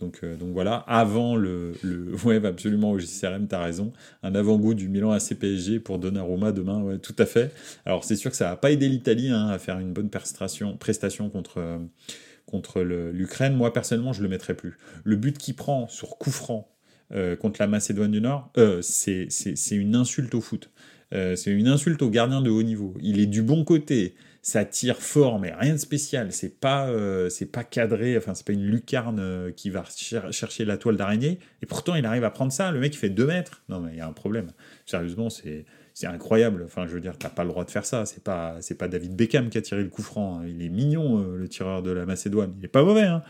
[0.01, 3.93] Donc, euh, donc voilà, avant le, le ouais, absolument au JCRM, tu as raison.
[4.23, 7.53] Un avant-goût du Milan AC PSG pour Donnarumma demain, ouais, tout à fait.
[7.87, 11.31] Alors c'est sûr que ça n'a pas aidé l'Italie hein, à faire une bonne prestation,
[11.31, 11.81] contre,
[12.47, 13.55] contre l'Ukraine.
[13.55, 14.77] Moi personnellement, je le mettrais plus.
[15.05, 16.72] Le but qu'il prend sur coup franc
[17.15, 19.29] euh, contre la Macédoine du Nord, euh, c'est
[19.71, 20.71] une insulte au foot.
[21.13, 22.95] Euh, c'est une insulte au gardien de haut niveau.
[23.01, 26.33] Il est du bon côté, ça tire fort, mais rien de spécial.
[26.33, 26.91] C'est pas,
[27.29, 28.17] c'est pas cadré.
[28.17, 29.85] Enfin, c'est pas une lucarne qui va
[30.31, 31.39] chercher la toile d'araignée.
[31.63, 32.73] Et pourtant, il arrive à prendre ça.
[32.73, 33.63] Le mec, il fait 2 mètres.
[33.69, 34.51] Non, mais il y a un problème.
[34.87, 35.67] Sérieusement, c'est
[36.03, 36.65] c'est incroyable.
[36.65, 38.07] Enfin, je veux dire, t'as pas le droit de faire ça.
[38.07, 40.41] C'est pas, c'est pas David Beckham qui a tiré le coup franc.
[40.41, 40.47] Hein.
[40.49, 42.55] Il est mignon, le tireur de la Macédoine.
[42.59, 43.23] Il est pas mauvais, hein.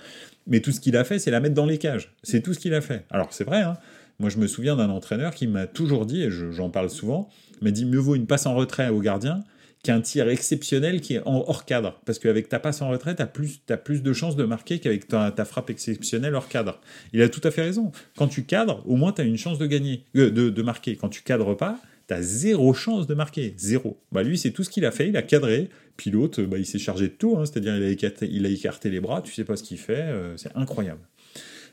[0.46, 2.14] Mais tout ce qu'il a fait, c'est la mettre dans les cages.
[2.22, 3.04] C'est tout ce qu'il a fait.
[3.10, 3.76] Alors, c'est vrai, hein.
[4.18, 7.28] Moi, je me souviens d'un entraîneur qui m'a toujours dit, et j'en parle souvent,
[7.60, 9.44] m'a dit mieux vaut une passe en retrait au gardien
[9.82, 12.00] qu'un tir exceptionnel qui est hors cadre.
[12.06, 15.08] Parce qu'avec ta passe en retrait, tu as plus, plus de chances de marquer qu'avec
[15.08, 16.80] ta, frappe exceptionnelle hors cadre.
[17.12, 17.90] Il a tout à fait raison.
[18.16, 20.96] Quand tu cadres, au moins tu as une chance de gagner, euh, de, marquer.
[20.96, 21.80] Quand tu cadres pas,
[22.12, 23.54] tu as zéro chance de marquer.
[23.56, 24.00] Zéro.
[24.12, 25.08] Bah, lui, c'est tout ce qu'il a fait.
[25.08, 25.68] Il a cadré.
[25.96, 27.36] Puis l'autre, bah, il s'est chargé de tout.
[27.38, 27.44] Hein.
[27.46, 29.22] C'est-à-dire, il, a écarté, il a écarté les bras.
[29.22, 30.02] Tu sais pas ce qu'il fait.
[30.02, 31.00] Euh, c'est incroyable.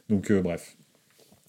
[0.09, 0.75] Donc, euh, bref.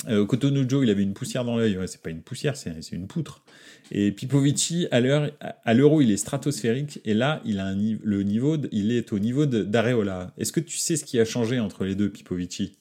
[0.09, 1.79] Euh, Cotonou Joe, il avait une poussière dans l'œil.
[1.87, 3.45] c'est pas une poussière, c'est une poutre.
[3.93, 7.01] Et Pipovici, à l'euro, il est stratosphérique.
[7.05, 10.33] Et là, il a un, le niveau, il est au niveau d'Areola.
[10.39, 12.79] Est-ce que tu sais ce qui a changé entre les deux, Pipovici?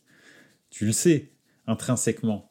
[0.69, 1.31] Tu le sais,
[1.67, 2.49] intrinsèquement.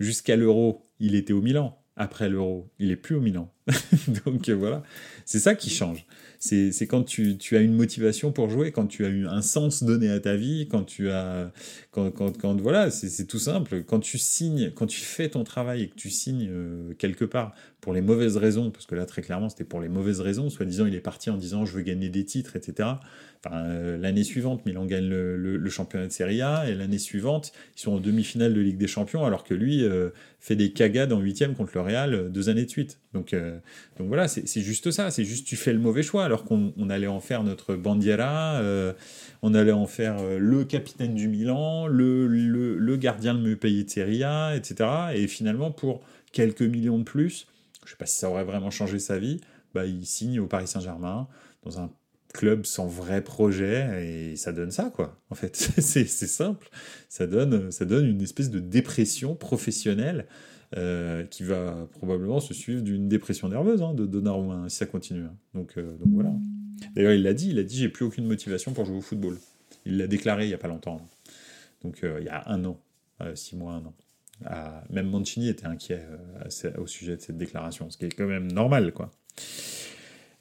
[0.00, 1.81] Jusqu'à l'euro, il était au Milan.
[1.96, 3.52] Après l'euro, il est plus au Milan.
[4.24, 4.82] Donc voilà,
[5.24, 6.06] c'est ça qui change
[6.42, 10.10] c'est quand tu, as une motivation pour jouer, quand tu as eu un sens donné
[10.10, 11.52] à ta vie, quand tu as.
[11.92, 13.84] Quand, quand, voilà, c'est tout simple.
[13.84, 17.54] Quand tu signes, quand tu fais ton travail et que tu signes euh, quelque part
[17.80, 20.86] pour les mauvaises raisons, parce que là, très clairement, c'était pour les mauvaises raisons, soi-disant,
[20.86, 22.88] il est parti en disant je veux gagner des titres, etc.
[23.50, 27.92] Euh, l'année suivante, Milan gagne le, championnat de Serie A, et l'année suivante, ils sont
[27.92, 31.54] en demi-finale de Ligue des Champions, alors que lui euh, fait des cagades en huitième
[31.54, 33.00] contre le Real euh, deux années de suite.
[33.14, 33.34] Donc,
[33.98, 37.06] donc voilà, c'est juste ça, c'est juste tu fais le mauvais choix, alors qu'on allait
[37.06, 38.62] en faire notre bandiera,
[39.42, 43.84] on allait en faire le capitaine du Milan, le, le, le gardien de mieux payé
[43.84, 44.88] de Serie A, etc.
[45.14, 46.00] Et finalement, pour
[46.32, 47.46] quelques millions de plus,
[47.84, 49.42] je sais pas si ça aurait vraiment changé sa vie,
[49.74, 51.28] bah, il signe au Paris Saint-Germain
[51.64, 51.90] dans un
[52.32, 55.56] club sans vrai projet et ça donne ça quoi en fait.
[55.78, 56.68] C'est simple.
[57.08, 60.26] Ça donne ça donne une espèce de dépression professionnelle
[60.76, 65.24] euh, qui va probablement se suivre d'une dépression nerveuse hein, de Donnarumma si ça continue
[65.24, 65.36] hein.
[65.54, 66.32] donc, euh, donc voilà.
[66.94, 69.38] D'ailleurs il l'a dit il a dit j'ai plus aucune motivation pour jouer au football.
[69.84, 71.06] Il l'a déclaré il y a pas longtemps.
[71.82, 72.80] Donc euh, il y a un an
[73.34, 73.94] six mois un an.
[74.44, 76.04] Ah, même Mancini était inquiet
[76.76, 79.12] au sujet de cette déclaration ce qui est quand même normal quoi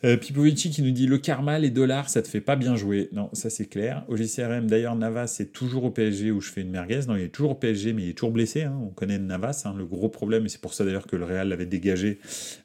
[0.04, 3.10] euh, Pipovici qui nous dit le karma, les dollars, ça te fait pas bien jouer.
[3.12, 4.04] Non, ça c'est clair.
[4.08, 7.02] Au GCRM, d'ailleurs, Navas c'est toujours au PSG où je fais une merguez.
[7.08, 8.64] Non, il est toujours au PSG, mais il est toujours blessé.
[8.64, 8.80] Hein.
[8.82, 11.50] On connaît Navas, hein, le gros problème, et c'est pour ça d'ailleurs que le Real
[11.50, 12.20] l'avait dégagé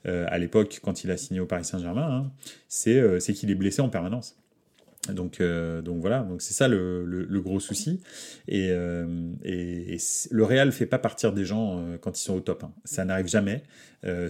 [0.07, 2.09] euh, à l'époque quand il a signé au Paris Saint-Germain.
[2.11, 2.33] Hein.
[2.89, 4.37] Euh, c'est qu'il est blessé en permanence.
[5.13, 8.01] Donc, euh, donc voilà, donc c'est ça le, le, gros souci.
[8.49, 9.07] Et, euh,
[9.45, 9.97] et,
[10.31, 12.65] le Real fait pas partir des gens euh, quand ils sont au top.
[12.65, 12.73] Hein.
[12.85, 13.63] Ça n'arrive jamais.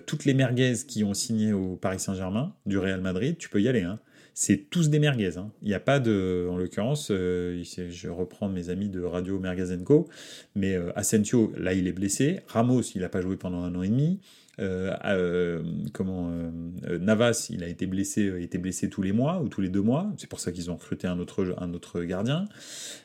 [0.06, 3.68] toutes les merguez qui ont signé au Paris Saint-Germain du Real Madrid, tu peux y
[3.68, 3.82] aller.
[3.82, 3.98] Hein.
[4.32, 5.36] C'est tous des merguez.
[5.36, 5.50] Hein.
[5.62, 10.08] Il n'y a pas de, en l'occurrence, je reprends mes amis de Radio Mergazenco,
[10.54, 12.40] mais Asensio, là, il est blessé.
[12.46, 14.20] Ramos, il n'a pas joué pendant un an et demi.
[14.58, 19.48] Euh, euh, comment euh, Navas, il a été blessé, été blessé tous les mois ou
[19.48, 20.10] tous les deux mois.
[20.16, 22.46] C'est pour ça qu'ils ont recruté un autre, un autre gardien.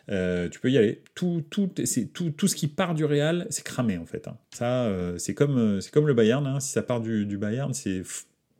[0.07, 1.03] tu peux y aller.
[1.15, 1.69] Tout, tout,
[2.13, 4.27] tout, tout ce qui part du Real, c'est cramé en fait.
[4.27, 4.37] Hein.
[4.51, 6.45] Ça, c'est comme, c'est comme le Bayern.
[6.47, 6.59] Hein.
[6.59, 8.03] Si ça part du, du Bayern, c'est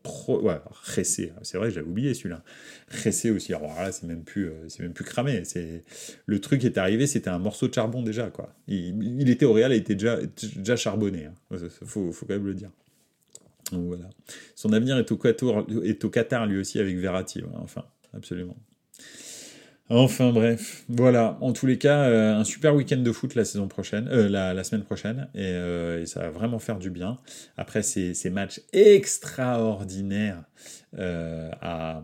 [0.04, 2.42] Ressé, c'est vrai, j'avais oublié celui-là.
[3.04, 5.44] Ressé aussi, alors là, c'est même plus, c'est même plus cramé.
[5.44, 5.84] C'est
[6.26, 8.52] le truc est arrivé, c'était un morceau de charbon déjà, quoi.
[8.66, 10.18] Il, était au Real, il était déjà,
[10.56, 11.26] déjà charbonné.
[11.26, 11.56] Hein.
[11.84, 12.70] Faut, faut quand même le dire.
[13.70, 14.10] Donc voilà.
[14.54, 17.42] Son avenir est au, Qatar, est au Qatar lui aussi avec Verratti.
[17.54, 18.56] enfin, absolument.
[19.88, 21.36] Enfin bref, voilà.
[21.40, 24.64] En tous les cas, euh, un super week-end de foot la saison prochaine, euh, la,
[24.64, 27.18] semaine prochaine, euh, et, ça va vraiment faire du bien.
[27.56, 30.44] Après ces, matchs extraordinaires
[30.96, 32.00] à,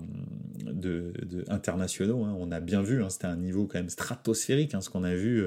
[0.64, 1.12] de,
[1.49, 4.91] internationaux, hein, on a bien vu, hein, c'était un niveau quand même stratosphérique, hein, ce
[4.91, 5.43] qu'on a vu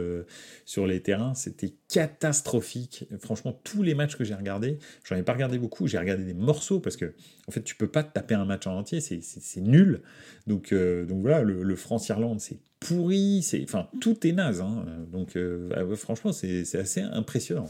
[0.66, 3.06] sur les terrains, c'était catastrophique.
[3.20, 6.34] Franchement, tous les matchs que j'ai regardés, j'en ai pas regardé beaucoup, j'ai regardé des
[6.34, 7.14] morceaux parce que
[7.52, 10.02] en fait, tu peux pas taper un match en entier, c'est nul.
[10.48, 14.60] Donc, donc voilà, le, France-Irlande c'est pourri, c'est, enfin, tout est naze.
[14.60, 14.86] Hein.
[15.12, 17.70] Donc, euh, ah franchement, c'est assez impressionnant.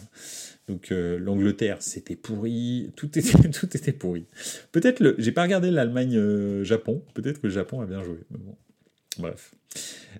[0.67, 4.25] Donc, euh, l'Angleterre, c'était pourri, tout était, tout était pourri.
[4.71, 8.17] Peut-être le, j'ai pas regardé l'Allemagne-Japon, euh, peut-être que le Japon a bien joué.
[8.31, 8.55] bon,
[9.19, 9.53] bref.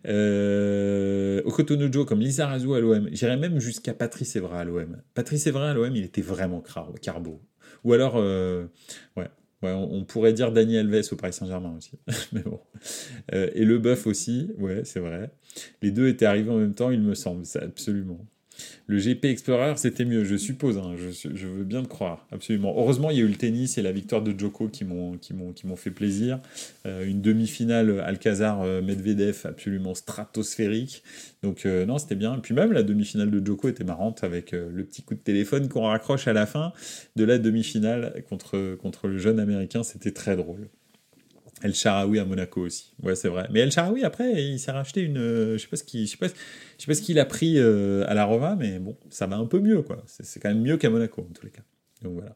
[0.06, 3.08] Euh, Okotonojo comme Lisa Razou à l'OM.
[3.12, 4.98] J'irais même jusqu'à Patrice Evra à l'OM.
[5.14, 6.62] Patrice Evra à l'OM, il était vraiment
[7.02, 7.42] carbo.
[7.84, 9.28] Ou alors, ouais,
[9.62, 11.92] Ouais, on, pourrait dire Daniel Alves au Paris Saint-Germain aussi.
[12.34, 12.60] Mais bon.
[13.34, 15.32] Euh, et le bœuf aussi, ouais, c'est vrai.
[15.84, 18.26] Les deux étaient arrivés en même temps, il me semble, c'est absolument.
[18.88, 20.78] Le GP Explorer, c'était mieux, je suppose.
[20.78, 22.74] Hein, je, veux bien le croire, absolument.
[22.78, 25.34] Heureusement, il y a eu le tennis et la victoire de Djoko qui m'ont qui
[25.34, 26.40] m'ont fait plaisir.
[26.86, 31.04] Euh, une demi-finale Alcazar-Medvedev absolument stratosphérique.
[31.44, 32.36] Donc euh, non, c'était bien.
[32.36, 35.20] Et puis même la demi-finale de Djoko était marrante avec euh, le petit coup de
[35.20, 36.74] téléphone qu'on raccroche à la fin
[37.16, 39.84] de la demi-finale contre contre le jeune américain.
[39.84, 40.68] C'était très drôle.
[41.62, 42.94] El Sharawi à Monaco aussi.
[43.04, 43.48] Ouais, c'est vrai.
[43.52, 45.18] Mais El Sharawi, après, il s'est racheté une.
[45.18, 46.34] Euh, je sais pas ce qu'il, je sais pas, je
[46.78, 49.46] sais pas ce qu'il a pris euh, à la Roma, mais bon, ça va un
[49.46, 50.04] peu mieux, quoi.
[50.08, 51.64] C'est quand même mieux qu'à Monaco, en tous les cas.
[52.02, 52.36] Donc voilà.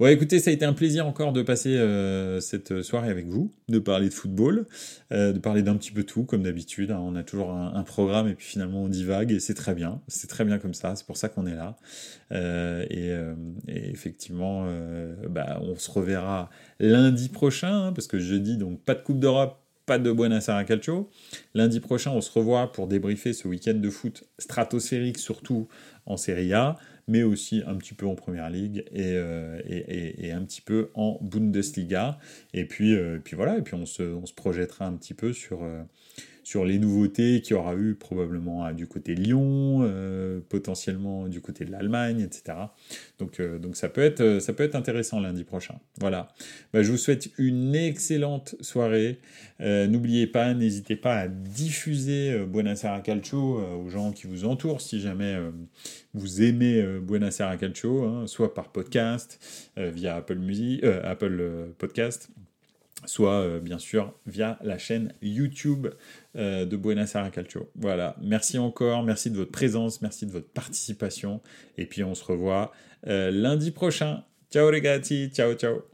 [0.00, 3.54] Bon, écoutez, ça a été un plaisir encore de passer euh, cette soirée avec vous,
[3.68, 4.66] de parler de football,
[5.12, 6.90] euh, de parler d'un petit peu tout, comme d'habitude.
[6.90, 6.98] Hein.
[7.00, 10.00] on a toujours un, programme et puis finalement on divague et c'est très bien.
[10.08, 11.76] C'est très bien comme ça, c'est pour ça qu'on est là.
[12.32, 13.12] Euh, et,
[13.68, 14.66] effectivement,
[15.28, 19.60] bah, on se reverra lundi prochain, hein, parce que jeudi, donc pas de Coupe d'Europe,
[19.86, 21.08] pas de Buenos Aires Calcio.
[21.54, 25.68] Lundi prochain, on se revoit pour débriefer ce week-end de foot stratosphérique, surtout
[26.06, 26.76] en Serie A
[27.06, 31.18] mais aussi un petit peu en Première Ligue euh, et, et, un petit peu en
[31.20, 32.18] Bundesliga.
[32.52, 35.32] Et puis, euh, puis voilà, et puis on se, on se, projettera un petit peu
[35.32, 35.82] sur, euh,
[36.44, 41.64] sur les nouveautés qu'il y aura eu probablement du côté Lyon, euh, potentiellement du côté
[41.64, 42.58] de l'Allemagne, etc.
[43.18, 45.80] Donc, euh, donc ça, peut être, euh, ça peut être intéressant lundi prochain.
[45.98, 46.28] Voilà.
[46.74, 49.18] Bah, je vous souhaite une excellente soirée.
[49.60, 55.38] N'oubliez pas, n'hésitez pas à diffuser Buonasera Calcio aux gens qui vous entourent si jamais
[56.12, 62.30] vous aimez Buonasera Calcio, hein, soit par podcast, via Apple Music, Apple Podcast
[63.06, 65.88] soit euh, bien sûr via la chaîne YouTube
[66.36, 67.70] euh, de Buenos Aires Calcio.
[67.76, 71.40] Voilà, merci encore, merci de votre présence, merci de votre participation,
[71.78, 72.72] et puis on se revoit
[73.06, 74.24] euh, lundi prochain.
[74.50, 75.93] Ciao les gars, ciao ciao